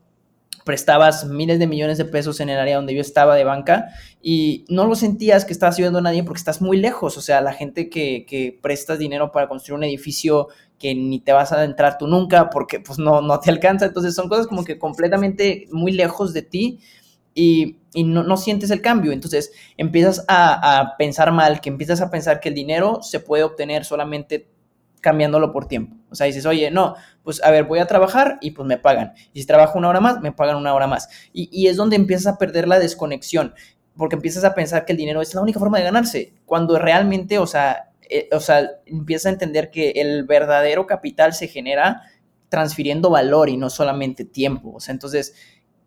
[0.65, 3.89] prestabas miles de millones de pesos en el área donde yo estaba de banca
[4.23, 7.41] y no lo sentías que estabas ayudando a nadie porque estás muy lejos, o sea,
[7.41, 11.63] la gente que, que prestas dinero para construir un edificio que ni te vas a
[11.65, 15.67] entrar tú nunca porque pues no, no te alcanza, entonces son cosas como que completamente
[15.73, 16.81] muy lejos de ti,
[17.35, 19.13] y, no, sientes el cambio.
[19.13, 23.85] Entonces empiezas a, pensar mal, que empiezas a pensar que el dinero se puede obtener
[23.85, 24.49] solamente
[25.01, 25.97] cambiándolo por tiempo.
[26.11, 29.15] O sea, dices, oye, no, pues a ver, voy a trabajar y pues me pagan.
[29.33, 31.09] Y si trabajo una hora más, me pagan una hora más.
[31.33, 33.55] Y, y es donde empiezas a perder la desconexión,
[33.97, 37.39] porque empiezas a pensar que el dinero es la única forma de ganarse, cuando realmente,
[37.39, 42.03] o sea, eh, o sea, empiezas a entender que el verdadero capital se genera
[42.49, 44.73] transfiriendo valor y no solamente tiempo.
[44.75, 45.35] O sea, entonces,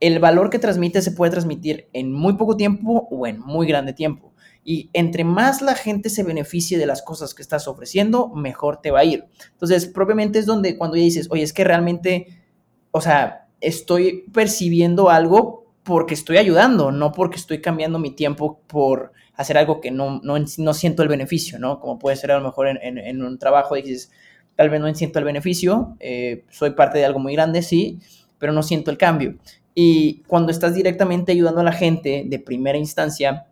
[0.04, 3.94] el valor que transmite se puede transmitir en muy poco tiempo o en muy grande
[3.94, 4.34] tiempo.
[4.62, 8.92] Y entre más la gente se beneficie de las cosas que estás ofreciendo, mejor te
[8.92, 9.24] va a ir.
[9.54, 12.44] Entonces, propiamente es donde cuando ya dices, oye, es que realmente,
[12.92, 19.14] o sea, estoy percibiendo algo porque estoy ayudando, no porque estoy cambiando mi tiempo por
[19.36, 21.80] hacer algo que no, no, no siento el beneficio, ¿no?
[21.80, 24.12] Como puede ser a lo mejor en, en, en un trabajo dices,
[24.58, 28.00] tal vez no siento el beneficio, eh, soy parte de algo muy grande, sí,
[28.38, 29.38] pero no siento el cambio.
[29.76, 33.48] Y cuando estás directamente ayudando a la gente de primera instancia,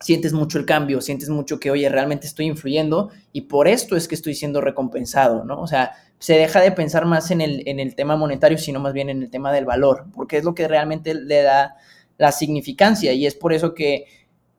[0.00, 4.08] sientes mucho el cambio, sientes mucho que, oye, realmente estoy influyendo y por esto es
[4.08, 5.60] que estoy siendo recompensado, ¿no?
[5.60, 8.94] O sea, se deja de pensar más en el, en el tema monetario, sino más
[8.94, 11.76] bien en el tema del valor, porque es lo que realmente le da
[12.16, 14.06] la significancia y es por eso que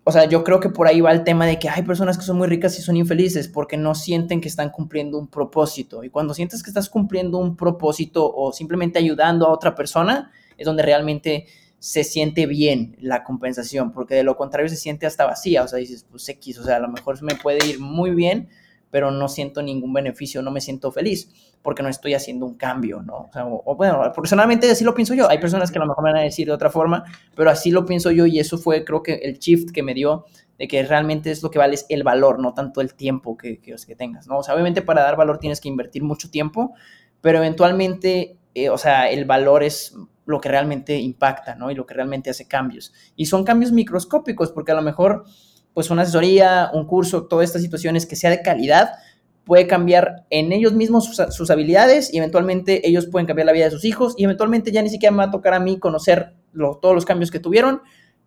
[0.03, 2.23] o sea, yo creo que por ahí va el tema de que hay personas que
[2.23, 6.03] son muy ricas y son infelices porque no sienten que están cumpliendo un propósito.
[6.03, 10.65] Y cuando sientes que estás cumpliendo un propósito o simplemente ayudando a otra persona, es
[10.65, 11.45] donde realmente
[11.81, 15.63] se siente bien la compensación, porque de lo contrario se siente hasta vacía.
[15.63, 18.49] O sea, dices, pues X, o sea, a lo mejor me puede ir muy bien,
[18.91, 21.31] pero no siento ningún beneficio, no me siento feliz,
[21.63, 23.15] porque no estoy haciendo un cambio, ¿no?
[23.15, 25.27] O, sea, o, bueno, personalmente así lo pienso yo.
[25.27, 27.03] Hay personas que a lo mejor me van a decir de otra forma,
[27.35, 30.25] pero así lo pienso yo y eso fue, creo que el shift que me dio
[30.59, 33.59] de que realmente es lo que vale es el valor, no tanto el tiempo que,
[33.59, 34.37] que, que tengas, ¿no?
[34.37, 36.75] O sea, obviamente para dar valor tienes que invertir mucho tiempo,
[37.21, 39.95] pero eventualmente, eh, o sea, el valor es
[40.25, 41.71] lo que realmente impacta, ¿no?
[41.71, 42.93] Y lo que realmente hace cambios.
[43.15, 45.25] Y son cambios microscópicos, porque a lo mejor
[45.73, 48.91] pues una asesoría, un curso, todas estas situaciones que sea de calidad,
[49.45, 53.71] puede cambiar en ellos mismos sus, habilidades y eventualmente ellos pueden cambiar la vida de
[53.71, 56.33] sus hijos y eventualmente ya ni siquiera me va a tocar a mí conocer
[56.81, 57.81] todos los cambios que tuvieron,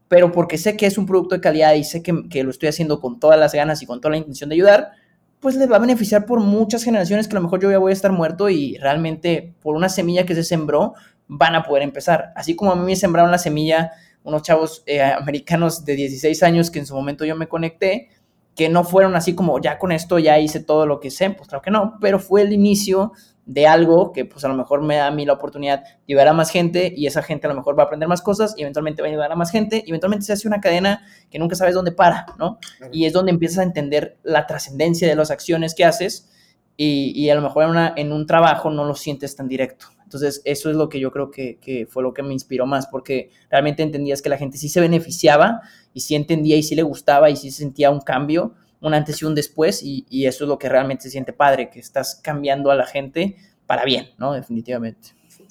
[0.09, 2.68] pero porque sé que es un producto de calidad y sé que, que, lo estoy
[2.68, 4.92] haciendo con todas las ganas y con toda la intención de ayudar,
[5.40, 7.90] pues les va a beneficiar por muchas generaciones que a lo mejor yo ya voy
[7.90, 10.95] a estar muerto y realmente por una semilla que se sembró
[11.29, 12.33] van a poder empezar.
[12.37, 13.93] Así como a mí me sembraron la semilla
[14.25, 18.09] unos chavos eh, americanos de 16 años que en su momento yo me conecté,
[18.57, 21.49] que no fueron así como ya con esto ya hice todo lo que sé, pues
[21.49, 23.12] claro que no, pero fue el inicio
[23.47, 26.29] de algo que pues a lo mejor me da a mí la oportunidad de ayudar
[26.29, 28.62] a más gente y esa gente a lo mejor va a aprender más cosas y
[28.62, 31.55] eventualmente va a ayudar a más gente y eventualmente se hace una cadena que nunca
[31.55, 32.59] sabes dónde para, ¿no?
[32.91, 36.31] Y es donde empiezas a entender la trascendencia de las acciones que haces
[36.79, 39.87] y, y a lo mejor en, una, en un trabajo no lo sientes tan directo.
[40.14, 42.86] Entonces, eso es lo que yo creo que, que, fue lo que me inspiró más,
[42.86, 45.62] porque realmente entendías que la gente sí se beneficiaba
[45.92, 49.24] y sí entendía y sí le gustaba y sí sentía un cambio, un antes y
[49.24, 52.70] un después, y, y eso es lo que realmente se siente padre, que estás cambiando
[52.70, 53.36] a la gente
[53.66, 54.32] para bien, ¿no?
[54.32, 55.10] Definitivamente.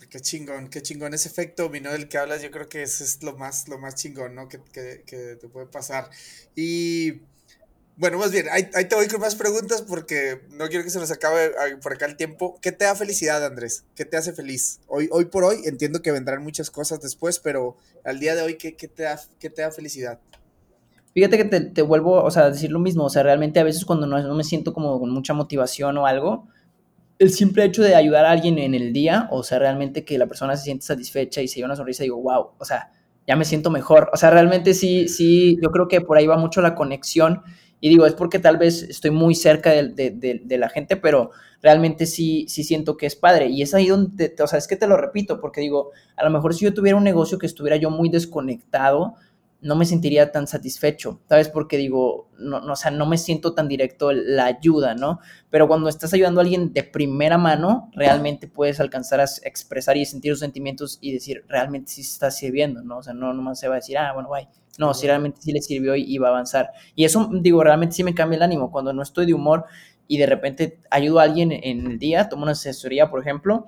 [0.10, 3.24] Qué chingón, qué chingón ese efecto dominó del que hablas, yo creo que ese es
[3.24, 4.48] lo más, lo más chingón, ¿no?
[4.48, 6.10] Que, que, que te puede pasar.
[6.56, 7.24] Y
[7.96, 10.98] bueno, más bien, ahí, ahí, te voy con más preguntas porque no quiero que se
[10.98, 12.58] nos acabe por acá el tiempo.
[12.62, 13.86] ¿Qué te da felicidad, Andrés?
[13.96, 14.80] ¿Qué te hace feliz?
[14.88, 18.58] Hoy, hoy por hoy entiendo que vendrán muchas cosas después, pero al día de hoy,
[18.58, 20.20] ¿qué, qué te, da, qué te da felicidad?
[21.14, 23.06] Fíjate que te, te, vuelvo o sea, a decir lo mismo.
[23.06, 26.08] O sea, realmente a veces cuando no, no me siento como con mucha motivación o
[26.08, 26.48] algo,
[27.20, 30.26] el simple hecho de ayudar a alguien en el día, o sea, realmente que la
[30.26, 32.92] persona se siente satisfecha y se lleva una sonrisa y digo, wow, o sea,
[33.28, 34.10] ya me siento mejor.
[34.14, 37.44] O sea, realmente sí, sí, yo creo que por ahí va mucho la conexión
[37.84, 41.32] y digo, es porque tal vez estoy muy cerca de, de, de, la gente, pero
[41.62, 43.48] realmente sí, sí siento que es padre.
[43.48, 46.24] Y es ahí donde, te, o sea, es que te lo repito, porque digo, a
[46.24, 49.16] lo mejor si yo tuviera un negocio que estuviera yo muy desconectado,
[49.64, 51.48] no me sentiría tan satisfecho, ¿sabes?
[51.48, 55.20] Porque digo, no, no, o sea, no me siento tan directo la ayuda, ¿no?
[55.50, 60.06] Pero cuando estás ayudando a alguien de primera mano, realmente puedes alcanzar a expresar y
[60.06, 62.98] sentir los sentimientos y decir, realmente sí está sirviendo, ¿no?
[62.98, 64.50] O sea, no nomás se va a decir, ah, bueno, bye.
[64.78, 66.72] No, si realmente sí le sirvió y, y, va a avanzar.
[66.96, 68.72] Y eso, digo, realmente sí me cambia el ánimo.
[68.72, 69.66] Cuando no estoy de humor
[70.08, 73.66] y de repente ayudo a alguien en el día, tomo una asesoría, por ejemplo,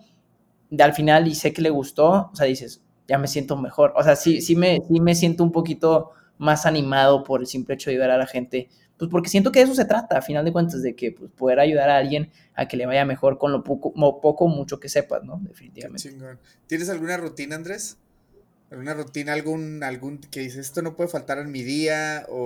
[0.69, 3.93] de al final y sé que le gustó, o sea, dices, ya me siento mejor.
[3.95, 7.75] O sea, sí, sí, me, sí me siento un poquito más animado por el simple
[7.75, 8.69] hecho de ayudar a la gente.
[8.97, 11.29] Pues porque siento que de eso se trata, a final de cuentas, de que pues,
[11.31, 14.87] poder ayudar a alguien a que le vaya mejor con lo poco, poco mucho que
[14.87, 15.39] sepas, ¿no?
[15.43, 16.15] Definitivamente.
[16.67, 17.97] ¿Tienes alguna rutina, Andrés?
[18.71, 22.25] ¿Alguna rutina, algún, algún que dice esto no puede faltar en mi día?
[22.29, 22.37] O,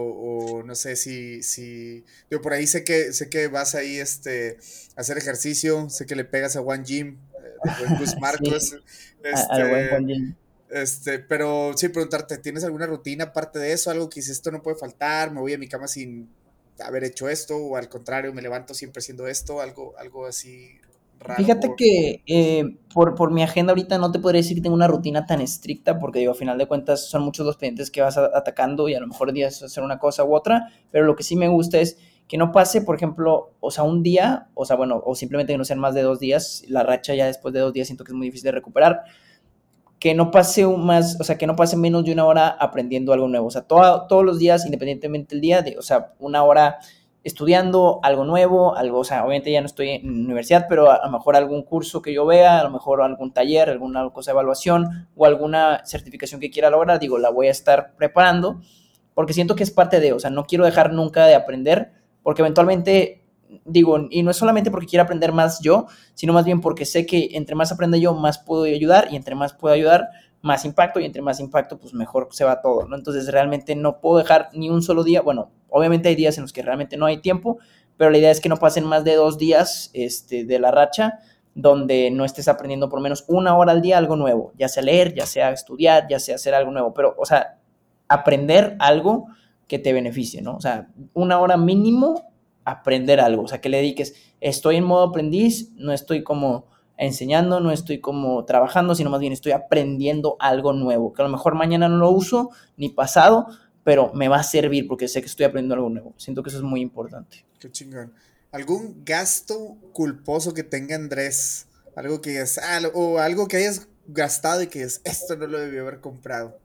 [0.60, 2.04] o, no sé si, si.
[2.30, 4.58] Yo por ahí sé que sé que vas ahí este,
[4.98, 8.70] a hacer ejercicio, sé que le pegas a One Gym, eh, de Marcos.
[8.70, 8.76] sí,
[9.24, 10.36] este, a, a buen One Gym.
[10.70, 13.90] Este, pero sí, preguntarte, ¿tienes alguna rutina aparte de eso?
[13.90, 16.30] Algo que dices, esto no puede faltar, me voy a mi cama sin
[16.80, 20.80] haber hecho esto, o al contrario, me levanto siempre haciendo esto, algo, algo así
[21.36, 24.88] Fíjate que eh, por, por, mi agenda ahorita no te podría decir que tengo una
[24.88, 28.18] rutina tan estricta, porque digo, a final de cuentas son muchos los pendientes que vas
[28.18, 31.36] atacando y a lo mejor días hacer una cosa u otra, pero lo que sí
[31.36, 31.98] me gusta es
[32.28, 35.58] que no pase, por ejemplo, o sea, un día, o sea, bueno, o simplemente que
[35.58, 38.12] no sean más de dos días, la racha ya después de dos días siento que
[38.12, 39.02] es muy difícil de recuperar,
[40.00, 43.28] que no pase más, o sea, que no pase menos de una hora aprendiendo algo
[43.28, 46.80] nuevo, o sea, todos los días, independientemente del día, de, o sea, una hora
[47.24, 51.12] estudiando algo nuevo, algo, o sea, obviamente ya no estoy en universidad, pero a, lo
[51.12, 55.10] mejor algún curso que yo vea, a lo mejor algún taller, alguna cosa de evaluación
[55.18, 58.62] o alguna certificación que quiera lograr, digo, la voy a estar preparando
[59.20, 61.92] porque siento que es parte de, o sea, no quiero dejar nunca de aprender,
[62.24, 63.19] porque eventualmente,
[63.66, 67.06] digo, y no es solamente porque quiera aprender más yo, sino más bien porque sé
[67.06, 70.10] que entre más aprenda yo, más puedo ayudar y entre más puedo ayudar,
[70.42, 72.96] más impacto y entre más impacto, pues mejor se va todo, ¿no?
[72.96, 76.54] Entonces realmente no puedo dejar ni un solo día, bueno, obviamente hay días en los
[76.54, 77.58] que realmente no hay tiempo,
[77.98, 81.20] pero la idea es que no pasen más de dos días este, de la racha
[81.56, 85.14] donde no estés aprendiendo por menos una hora al día algo nuevo, ya sea leer,
[85.14, 87.58] ya sea estudiar, ya sea hacer algo nuevo, pero, o sea,
[88.08, 89.28] aprender algo
[89.68, 90.56] que te beneficie, ¿no?
[90.56, 92.29] O sea, una hora mínimo
[92.66, 97.60] aprender algo, o sea, que le dediques, estoy en modo aprendiz, no estoy como enseñando,
[97.62, 101.56] no estoy como trabajando, sino más bien estoy aprendiendo algo nuevo, que a lo mejor
[101.56, 103.48] mañana no lo uso, ni pasado,
[103.84, 106.14] pero me va a servir porque sé que estoy aprendiendo algo nuevo.
[106.18, 107.46] Siento que eso es muy importante.
[107.60, 108.14] Qué chingón.
[108.52, 111.68] ¿Algún gasto culposo que tenga Andrés?
[111.96, 112.60] Algo que es,
[112.94, 116.58] o algo que hayas gastado y que es, esto no lo debió haber comprado.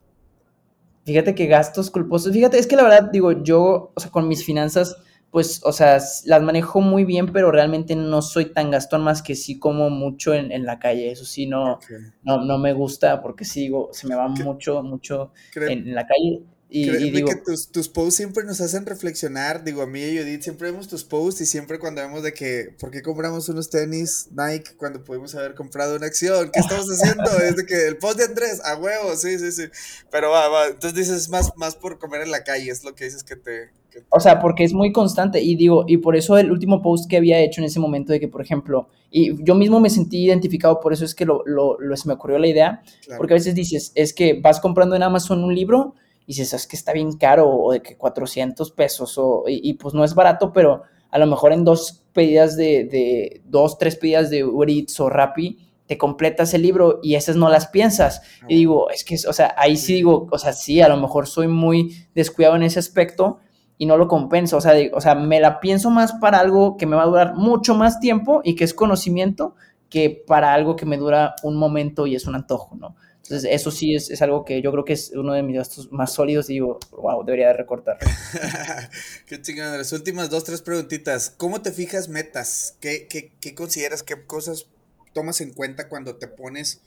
[1.05, 4.45] Fíjate que gastos culposos, fíjate, es que la verdad, digo, yo, o sea, con mis
[4.45, 4.97] finanzas,
[5.35, 9.35] pues, o sea, las manejo muy bien, pero realmente no soy tan gastón más que
[9.35, 11.11] sí como mucho en, la calle.
[11.11, 11.81] Eso sí, no,
[12.23, 16.45] no, no, me gusta porque sigo, se me va mucho, mucho en, la calle.
[16.77, 19.63] Y, digo, que tus, tus, posts siempre nos hacen reflexionar.
[19.63, 22.75] Digo, a mí y Judith siempre vemos tus posts y siempre cuando vemos de que,
[22.81, 26.51] ¿por qué compramos unos tenis Nike cuando pudimos haber comprado una acción?
[26.53, 27.31] ¿Qué estamos haciendo?
[27.45, 29.63] es de que el post de Andrés, a huevo, sí, sí, sí.
[30.11, 30.67] Pero va, va.
[30.67, 33.71] Entonces dices más, más por comer en la calle, es lo que dices que te,
[34.09, 37.19] O sea, porque es muy constante y digo, y por eso el último post que
[37.19, 40.81] había hecho en ese momento de que, por ejemplo, y yo mismo me sentí identificado,
[40.81, 42.83] por eso es que lo, lo, se me ocurrió la idea,
[43.17, 45.95] porque a veces dices, es que vas comprando en Amazon un libro
[46.27, 49.95] y dices, es que está bien caro o de que 400 pesos o, y, pues
[49.95, 54.31] no es barato, pero a lo mejor en dos pedidas de, de dos, tres pedidas
[54.31, 58.23] de Uber Eats o Rappi, te completas el libro y esas no las piensas.
[58.49, 61.27] Y digo, es que, o sea, ahí sí digo, o sea, sí, a lo mejor
[61.27, 63.39] soy muy descuidado en ese aspecto
[63.77, 64.57] y no lo compenso.
[64.57, 67.35] O sea, o sea, me la pienso más para algo que me va a durar
[67.35, 69.55] mucho más tiempo y que es conocimiento
[69.91, 72.97] que para algo que me dura un momento y es un antojo, ¿no?
[73.25, 75.91] Entonces, eso sí es, es, algo que yo creo que es uno de mis gastos
[75.91, 77.97] más sólidos y digo, wow, debería de recortar.
[79.27, 79.79] qué chingada.
[79.79, 81.31] Las últimas dos, tres preguntitas.
[81.31, 82.77] ¿Cómo te fijas metas?
[82.81, 84.03] ¿Qué, qué, qué consideras?
[84.03, 84.67] ¿Qué cosas
[85.15, 86.83] tomas en cuenta cuando te pones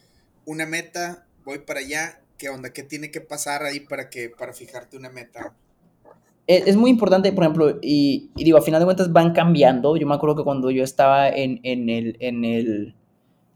[0.46, 1.26] una meta?
[1.44, 2.22] Voy para allá.
[2.38, 2.72] ¿Qué onda?
[2.72, 5.56] ¿Qué tiene que pasar ahí para, que, para fijarte una meta?
[6.46, 9.98] Es, muy importante, por ejemplo, y, y, digo, a final de cuentas van cambiando.
[9.98, 12.16] Yo me acuerdo que cuando yo estaba en, en el...
[12.20, 12.96] En el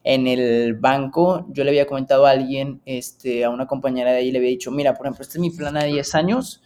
[0.03, 4.31] en el banco, yo le había comentado a alguien, este, a una compañera de ahí,
[4.31, 6.61] le había dicho, mira, por ejemplo, este es mi plan a 10 años,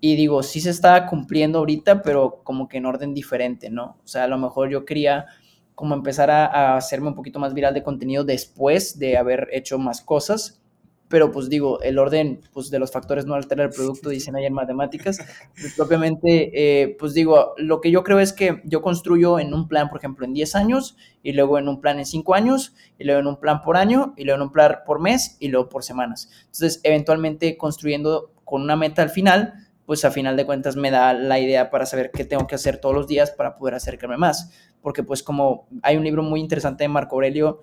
[0.00, 3.96] y digo, sí se está cumpliendo ahorita, pero como que en orden diferente, ¿no?
[4.04, 5.26] O sea, a lo mejor yo quería
[5.74, 9.78] como empezar a, a hacerme un poquito más viral de contenido después de haber hecho
[9.78, 10.60] más cosas,
[11.08, 14.44] pero pues digo, el orden pues, de los factores no altera el producto, dicen ahí
[14.44, 15.18] en matemáticas.
[15.60, 19.68] Pues, propiamente, eh, pues digo, lo que yo creo es que yo construyo en un
[19.68, 23.04] plan, por ejemplo, en 10 años, y luego en un plan en 5 años, y
[23.04, 25.68] luego en un plan por año, y luego en un plan por mes, y luego
[25.68, 26.28] por semanas.
[26.40, 29.54] Entonces, eventualmente construyendo con una meta al final,
[29.86, 32.78] pues a final de cuentas me da la idea para saber qué tengo que hacer
[32.78, 34.50] todos los días para poder acercarme más.
[34.82, 37.60] Porque pues como hay un libro muy interesante de Marco Aurelio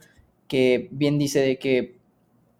[0.48, 1.98] que bien dice de que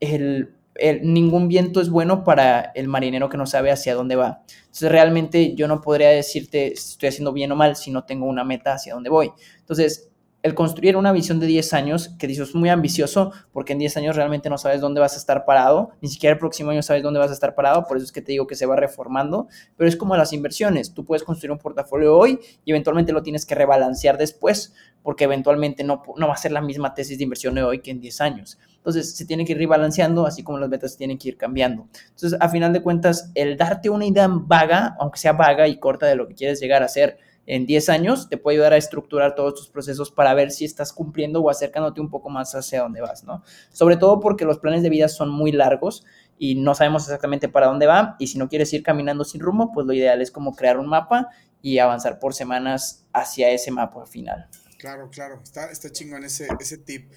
[0.02, 0.54] el
[1.02, 4.44] ningún viento es bueno para el marinero que no sabe hacia dónde va.
[4.66, 8.26] Entonces realmente yo no podría decirte si estoy haciendo bien o mal si no tengo
[8.26, 9.32] una meta hacia dónde voy.
[9.60, 10.10] Entonces,
[10.44, 13.96] el construir una visión de 10 años, que dices es muy ambicioso, porque en 10
[13.96, 17.02] años realmente no sabes dónde vas a estar parado, ni siquiera el próximo año sabes
[17.02, 19.48] dónde vas a estar parado, por eso es que te digo que se va reformando,
[19.78, 23.46] pero es como las inversiones, tú puedes construir un portafolio hoy y eventualmente lo tienes
[23.46, 27.56] que rebalancear después, porque eventualmente no, no va a ser la misma tesis de inversión
[27.56, 28.60] de hoy que en 10 años.
[28.84, 31.88] Entonces se tiene que ir rebalanceando, así como las metas tienen que ir cambiando.
[32.10, 36.06] Entonces, a final de cuentas, el darte una idea vaga, aunque sea vaga y corta
[36.06, 39.36] de lo que quieres llegar a hacer en 10 años, te puede ayudar a estructurar
[39.36, 43.00] todos tus procesos para ver si estás cumpliendo o acercándote un poco más hacia dónde
[43.00, 43.42] vas, ¿no?
[43.72, 46.04] Sobre todo porque los planes de vida son muy largos
[46.38, 49.72] y no sabemos exactamente para dónde va y si no quieres ir caminando sin rumbo,
[49.74, 51.30] pues lo ideal es como crear un mapa
[51.62, 54.48] y avanzar por semanas hacia ese mapa final.
[54.78, 57.10] Claro, claro, está, chingón ese tip.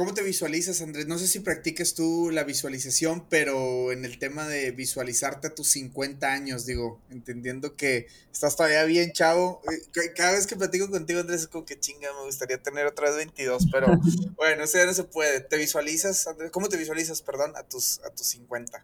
[0.00, 1.06] ¿Cómo te visualizas, Andrés?
[1.08, 5.68] No sé si practicas tú la visualización, pero en el tema de visualizarte a tus
[5.68, 9.60] 50 años, digo, entendiendo que estás todavía bien chavo.
[9.70, 13.08] Eh, cada vez que platico contigo, Andrés, es como que chinga, me gustaría tener otra
[13.08, 13.88] vez 22, pero
[14.38, 15.40] bueno, eso ya no se puede.
[15.40, 16.50] ¿Te visualizas, Andrés?
[16.50, 18.82] ¿Cómo te visualizas, perdón, a tus, a tus 50?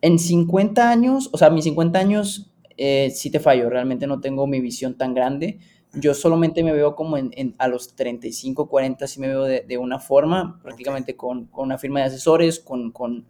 [0.00, 4.46] En 50 años, o sea, mis 50 años, eh, sí te fallo, realmente no tengo
[4.46, 5.58] mi visión tan grande
[5.92, 9.98] yo solamente me veo como en, a los 35, 40, sí me veo de, una
[9.98, 13.26] forma, prácticamente con, una firma de asesores, con, con,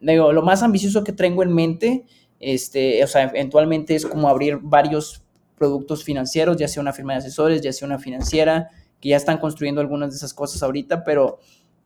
[0.00, 2.04] digo, lo más ambicioso que tengo en mente,
[2.40, 5.22] este, o sea, eventualmente es como abrir varios
[5.58, 8.70] productos financieros, ya sea una firma de asesores, ya sea una financiera,
[9.00, 11.40] que ya están construyendo algunas de esas cosas ahorita, pero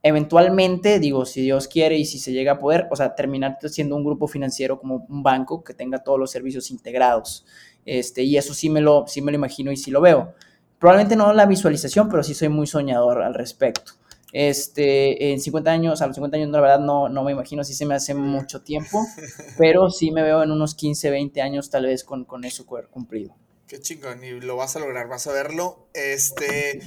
[0.07, 3.97] eventualmente, digo, si Dios quiere y si se llega a poder, o sea, terminar siendo
[3.97, 7.45] un grupo financiero como un banco que tenga todos los servicios integrados.
[7.85, 10.35] Este, y eso sí me, lo, sí me lo imagino y sí lo veo.
[10.79, 13.93] Probablemente no la visualización, pero sí soy muy soñador al respecto.
[14.33, 17.75] Este, en 50 años, a los 50 años, la verdad no, no me imagino, si
[17.75, 19.05] se me hace mucho tiempo,
[19.59, 23.35] pero sí me veo en unos 15, 20 años tal vez con, con eso cumplido.
[23.67, 25.89] Qué chingón, y lo vas a lograr, vas a verlo.
[25.95, 26.81] Este,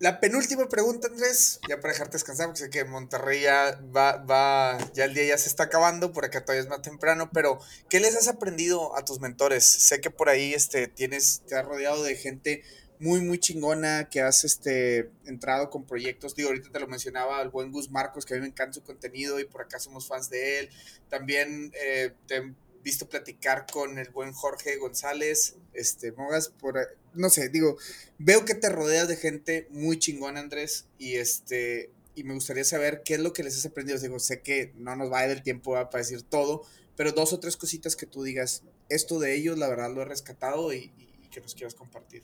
[0.00, 4.78] la penúltima pregunta, Andrés, ya para dejarte descansar, porque sé que Monterrey ya va, va,
[4.94, 8.00] ya el día ya se está acabando, por acá todavía es más temprano, pero ¿qué
[8.00, 9.64] les has aprendido a tus mentores?
[9.64, 12.62] Sé que por ahí este, tienes, te has rodeado de gente
[12.98, 16.34] muy, muy chingona, que has este, entrado con proyectos.
[16.34, 18.82] Digo, ahorita te lo mencionaba el buen Gus Marcos, que a mí me encanta su
[18.82, 20.70] contenido y por acá somos fans de él.
[21.10, 26.78] También eh, te visto platicar con el buen Jorge González, este, Mogas, por,
[27.14, 27.76] no sé, digo,
[28.18, 33.02] veo que te rodeas de gente muy chingona, Andrés, y este, y me gustaría saber
[33.04, 33.98] qué es lo que les has aprendido.
[33.98, 36.62] Digo, sé que no nos va a dar el tiempo para decir todo,
[36.96, 40.04] pero dos o tres cositas que tú digas, esto de ellos, la verdad, lo he
[40.04, 42.22] rescatado y, y que nos quieras compartir.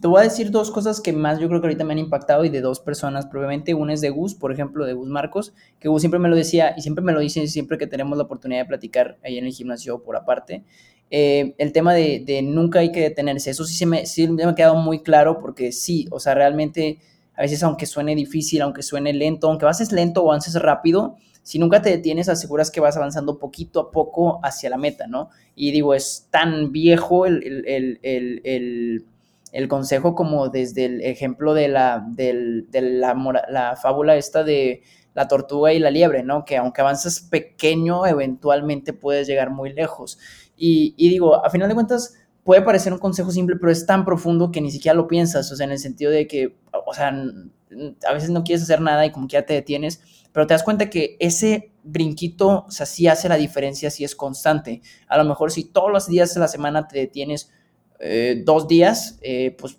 [0.00, 2.44] Te voy a decir dos cosas que más yo creo que ahorita me han impactado
[2.44, 3.74] y de dos personas probablemente.
[3.74, 6.74] Una es de Gus, por ejemplo, de Gus Marcos, que Gus siempre me lo decía
[6.76, 9.52] y siempre me lo dice siempre que tenemos la oportunidad de platicar ahí en el
[9.52, 10.62] gimnasio por aparte.
[11.10, 14.44] Eh, el tema de, de, nunca hay que detenerse, eso sí, se me, sí me
[14.44, 16.98] ha quedado muy claro porque sí, o sea, realmente
[17.34, 21.58] a veces aunque suene difícil, aunque suene lento, aunque avances lento o avances rápido, si
[21.58, 25.30] nunca te detienes, aseguras que vas avanzando poquito a poco hacia la meta, ¿no?
[25.56, 29.04] Y digo, es tan viejo el, el, el, el
[29.52, 33.14] el consejo como desde el ejemplo de la, de la,
[33.48, 34.82] la, fábula esta de
[35.14, 36.44] la tortuga y la liebre, ¿no?
[36.44, 40.18] Que aunque avanzas pequeño, eventualmente puedes llegar muy lejos.
[40.56, 44.50] Y, digo, a final de cuentas, puede parecer un consejo simple, pero es tan profundo
[44.50, 47.08] que ni siquiera lo piensas, o sea, en el sentido de que, o sea,
[48.08, 50.00] a veces no quieres hacer nada y como que ya te detienes,
[50.32, 54.14] pero te das cuenta que ese brinquito, o sea, sí hace la diferencia, sí es
[54.14, 54.82] constante.
[55.08, 57.50] A lo mejor si todos los días de la semana te detienes
[57.98, 59.78] eh, dos días, eh, pues,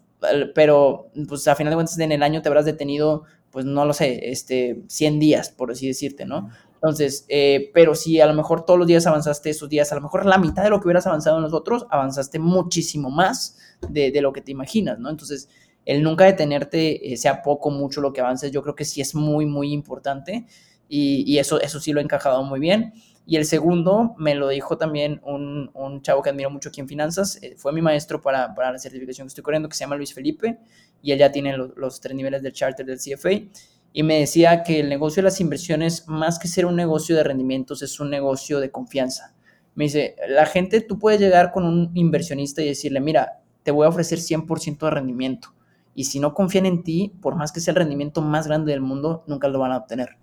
[0.53, 3.93] pero pues a final de cuentas en el año te habrás detenido, pues no lo
[3.93, 6.49] sé, este, 100 días, por así decirte, ¿no?
[6.73, 10.01] Entonces, eh, pero si a lo mejor todos los días avanzaste esos días, a lo
[10.01, 13.57] mejor la mitad de lo que hubieras avanzado en los otros, avanzaste muchísimo más
[13.89, 15.09] de, de lo que te imaginas, ¿no?
[15.09, 15.49] Entonces,
[15.85, 19.45] el nunca detenerte, sea poco, mucho lo que avances, yo creo que sí es muy,
[19.45, 20.45] muy importante
[20.87, 22.93] y, y eso, eso sí lo he encajado muy bien.
[23.29, 26.87] Y el segundo me lo dijo también un, un chavo que admiro mucho aquí en
[26.87, 29.97] finanzas, eh, fue mi maestro para, para, la certificación que estoy corriendo, que se llama
[29.97, 30.57] Luis Felipe,
[31.03, 33.47] y él ya tiene los tres niveles del charter del CFA,
[33.93, 37.23] y me decía que el negocio de las inversiones, más que ser un negocio de
[37.23, 39.35] rendimientos, es un negocio de confianza.
[39.75, 43.85] Me dice, la gente, tú puedes llegar con un inversionista y decirle, mira, te voy
[43.85, 45.53] a ofrecer 100% de rendimiento,
[45.93, 48.81] y si no confían en ti, por más que sea el rendimiento más grande del
[48.81, 50.17] mundo, nunca lo van a obtener.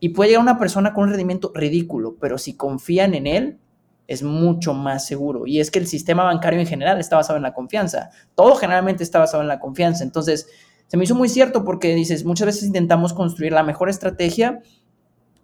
[0.00, 3.58] Y puede llegar una persona con un rendimiento ridículo, pero si confían en él,
[4.06, 5.46] es mucho más seguro.
[5.46, 8.10] Y es que el sistema bancario en general está basado en la confianza.
[8.34, 10.02] Todo generalmente está basado en la confianza.
[10.02, 10.48] Entonces,
[10.86, 14.62] se me hizo muy cierto porque dices, muchas veces intentamos construir la mejor estrategia,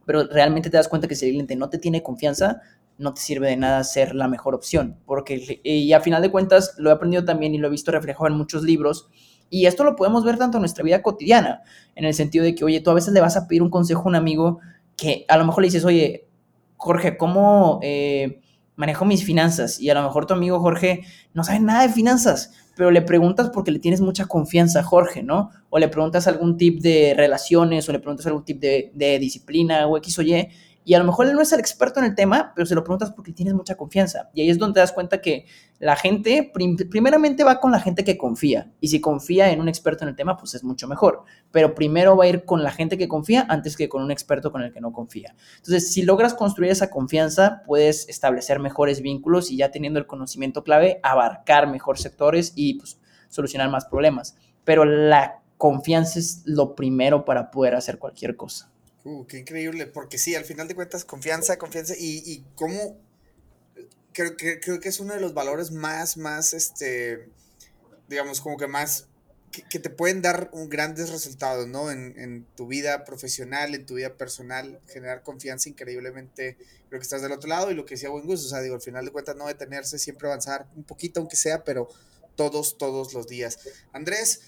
[0.07, 2.63] pero realmente te das cuenta que si el cliente no te tiene confianza,
[2.97, 4.99] no te sirve de nada ser la mejor opción.
[5.05, 8.29] Porque, y a final de cuentas, lo he aprendido también y lo he visto reflejado
[8.29, 9.11] en muchos libros,
[9.51, 11.63] y esto lo podemos ver tanto en nuestra vida cotidiana,
[11.95, 14.03] en el sentido de que, oye, tú a veces le vas a pedir un consejo
[14.03, 14.61] a un amigo
[14.97, 16.27] que a lo mejor le dices, oye,
[16.77, 18.41] Jorge, ¿cómo eh,
[18.77, 19.81] manejo mis finanzas?
[19.81, 21.03] Y a lo mejor tu amigo Jorge
[21.33, 25.23] no sabe nada de finanzas, pero le preguntas porque le tienes mucha confianza a Jorge,
[25.23, 25.51] ¿no?
[25.71, 29.87] O le preguntas algún tip de relaciones, o le preguntas algún tip de, de disciplina,
[29.87, 30.49] o X o Y,
[30.85, 32.85] y a lo mejor él no es el experto en el tema, pero se lo
[32.85, 34.29] preguntas porque tienes mucha confianza.
[34.35, 35.47] Y ahí es donde te das cuenta que
[35.79, 36.53] la gente,
[36.91, 38.71] primeramente va con la gente que confía.
[38.81, 41.25] Y si confía en un experto en el tema, pues es mucho mejor.
[41.51, 44.53] Pero primero va a ir con la gente que confía antes que con un experto
[44.53, 45.35] con el que no confía.
[45.57, 50.65] Entonces, si logras construir esa confianza, puedes establecer mejores vínculos y ya teniendo el conocimiento
[50.65, 54.37] clave, abarcar mejor sectores y pues, solucionar más problemas.
[54.65, 58.74] pero la confianza es lo primero para poder hacer cualquier cosa.
[59.05, 62.99] Uh, qué increíble, porque sí, al final de cuentas, confianza, confianza, y, y cómo,
[64.15, 67.29] creo, que creo que es uno de los valores más, más, este,
[68.09, 69.09] digamos, como que más,
[69.69, 71.91] que, te pueden dar un, grandes resultados, ¿no?
[71.91, 76.57] En, en, tu vida profesional, en tu vida personal, generar confianza increíblemente,
[76.89, 78.75] creo que estás del otro lado, y lo que decía buen gusto, o sea, digo,
[78.75, 81.91] al final de cuentas, no detenerse, siempre avanzar un poquito, aunque sea, pero
[82.37, 83.59] todos, todos los días.
[83.93, 84.41] Andrés,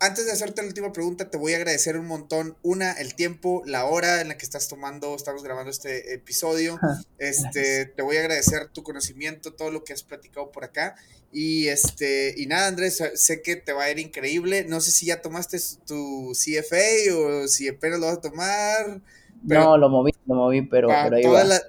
[0.00, 2.56] antes de hacerte la última pregunta, te voy a agradecer un montón.
[2.62, 6.78] Una, el tiempo, la hora en la que estás tomando, estamos grabando este episodio.
[7.18, 10.94] Este, te voy a agradecer tu conocimiento, todo lo que has platicado por acá.
[11.32, 14.64] Y este, y nada, Andrés, sé que te va a ir increíble.
[14.64, 19.02] No sé si ya tomaste tu CFA o si apenas lo vas a tomar
[19.42, 20.88] no, lo moví, lo moví, pero,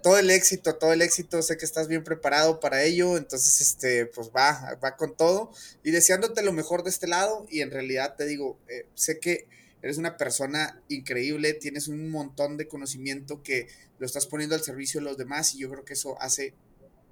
[0.01, 4.05] todo, el éxito, todo el éxito, sé que estás bien preparado para ello, entonces, este,
[4.07, 5.51] pues va, va con todo.
[5.83, 9.47] Y deseándote lo mejor de este lado y en realidad te digo, eh, sé que
[9.81, 13.67] eres una persona increíble, tienes un montón de conocimiento que
[13.97, 16.53] lo estás poniendo al servicio de los demás y yo creo que eso hace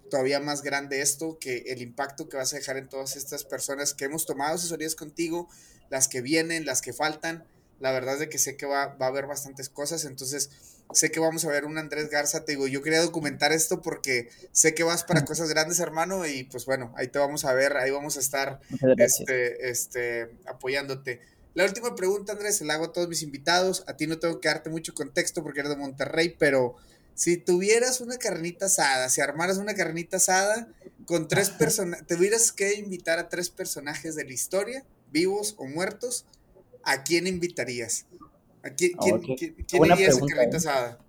[0.09, 3.93] todavía más grande esto, que el impacto que vas a dejar en todas estas personas
[3.93, 5.49] que hemos tomado asesorías contigo,
[5.89, 7.45] las que vienen, las que faltan
[7.79, 10.49] la verdad es de que sé que va, va, a haber bastantes cosas, entonces
[10.93, 14.29] sé que vamos a ver un Andrés Garza, te digo, yo quería documentar esto porque
[14.51, 17.77] sé que vas para cosas grandes, hermano, y pues bueno, ahí te vamos a ver,
[17.77, 18.59] ahí vamos a estar
[18.97, 21.21] este, este, apoyándote.
[21.53, 24.39] La última pregunta, Andrés, se la hago a todos mis invitados, a ti no tengo
[24.39, 26.75] que darte mucho contexto porque eres de Monterrey, pero
[27.15, 30.67] si tuvieras una carnita asada, si armaras una carnita asada
[31.05, 36.25] con tres personajes, tuvieras que invitar a tres personajes de la historia, vivos o muertos,
[36.88, 38.05] ¿a quién invitarías?
[38.64, 40.99] ¿A quién, irías a carnita asada?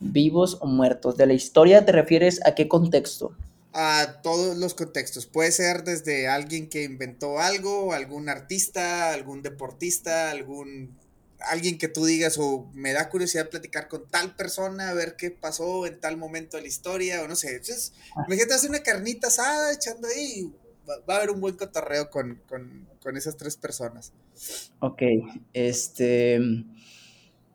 [0.00, 1.16] ¿Vivos o muertos?
[1.16, 3.34] ¿De la historia te refieres a qué contexto?
[3.72, 5.26] A todos los contextos.
[5.26, 10.96] Puede ser desde alguien que inventó algo, algún artista, algún deportista, algún
[11.40, 15.30] alguien que tú digas o me da curiosidad platicar con tal persona, a ver qué
[15.30, 17.50] pasó en tal momento de la historia, o no sé.
[17.50, 18.24] Entonces, ah.
[18.26, 20.52] imagínate hacer una carnita asada echando ahí,
[20.88, 22.40] va, a haber un buen cotorreo con,
[23.16, 24.12] esas tres personas.
[24.80, 25.02] Ok,
[25.52, 26.40] este...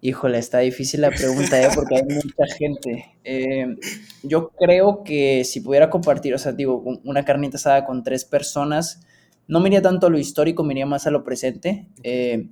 [0.01, 1.68] Híjole, está difícil la pregunta, ¿eh?
[1.76, 3.18] porque hay mucha gente.
[3.26, 3.76] Eh,
[4.23, 9.01] yo creo que si pudiera compartir, o sea, digo, una carnita asada con tres personas,
[9.49, 11.89] no me iría tanto a lo histórico, me iría más a lo presente.
[12.03, 12.47] Eh,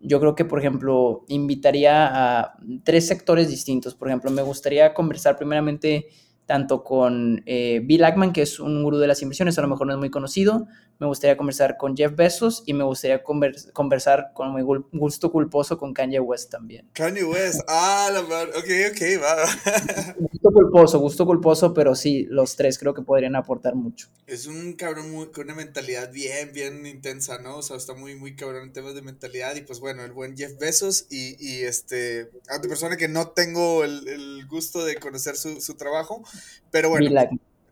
[0.00, 3.94] yo creo que, por ejemplo, invitaría a tres sectores distintos.
[3.94, 6.08] Por ejemplo, me gustaría conversar primeramente
[6.46, 9.86] tanto con eh, Bill Ackman, que es un gurú de las inversiones, a lo mejor
[9.86, 10.66] no es muy conocido.
[10.98, 15.92] Me gustaría conversar con Jeff Bezos y me gustaría conversar con mi gusto culposo con
[15.92, 16.88] Kanye West también.
[16.92, 20.14] Kanye West, ah, la verdad, ok, ok, va.
[20.18, 24.08] gusto culposo, gusto culposo, pero sí, los tres creo que podrían aportar mucho.
[24.26, 27.56] Es un cabrón muy, con una mentalidad bien, bien intensa, ¿no?
[27.56, 30.36] O sea, está muy, muy cabrón en temas de mentalidad y pues bueno, el buen
[30.36, 35.36] Jeff Bezos y, y este, otra persona que no tengo el, el gusto de conocer
[35.36, 36.22] su, su trabajo,
[36.70, 37.08] pero bueno.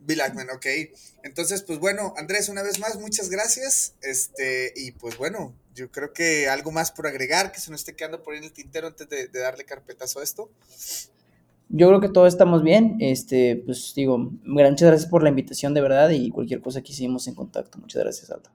[0.03, 0.49] Bill Ackman.
[0.51, 0.67] ok.
[1.23, 3.95] Entonces, pues bueno, Andrés, una vez más, muchas gracias.
[4.03, 7.95] Este, y pues bueno, yo creo que algo más por agregar, que se nos esté
[7.95, 10.51] quedando por ahí en el tintero antes de, darle carpetazo a esto.
[11.69, 12.97] Yo creo que todos estamos bien.
[13.01, 17.29] Este, pues digo, muchas gracias por la invitación de verdad y cualquier cosa que hicimos
[17.29, 17.79] en contacto.
[17.79, 18.51] Muchas gracias, Aldo.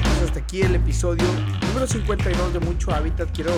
[0.00, 1.24] pues aquí el episodio
[1.68, 3.30] número 52 de Mucho Hábitat.
[3.34, 3.52] Quiero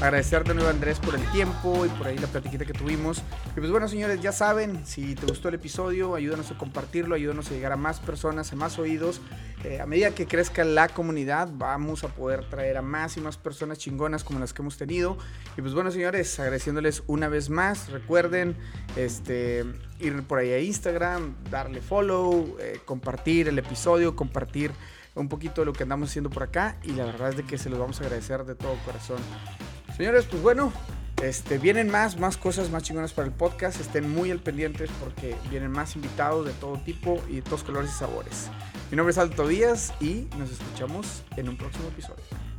[0.00, 3.22] agradecer de nuevo a Andrés por el tiempo y por ahí la platiquita que tuvimos.
[3.56, 7.50] Y pues bueno, señores, ya saben, si te gustó el episodio, ayúdanos a compartirlo, ayúdanos
[7.50, 9.20] a llegar a más personas, a más oídos.
[9.64, 13.36] Eh, a medida que crezca la comunidad, vamos a poder traer a más y más
[13.36, 15.18] personas chingonas como las que hemos tenido.
[15.58, 18.56] Y pues bueno, señores, agradeciéndoles una vez más, recuerden
[18.96, 19.66] este,
[20.00, 24.72] ir por ahí a Instagram, darle follow, eh, compartir el episodio, compartir
[25.20, 27.58] un poquito de lo que andamos haciendo por acá y la verdad es de que
[27.58, 29.18] se los vamos a agradecer de todo corazón.
[29.96, 30.72] Señores, pues bueno,
[31.22, 33.80] este, vienen más, más cosas más chingonas para el podcast.
[33.80, 37.90] Estén muy al pendientes porque vienen más invitados de todo tipo y de todos colores
[37.90, 38.50] y sabores.
[38.90, 42.49] Mi nombre es Alto Díaz y nos escuchamos en un próximo episodio.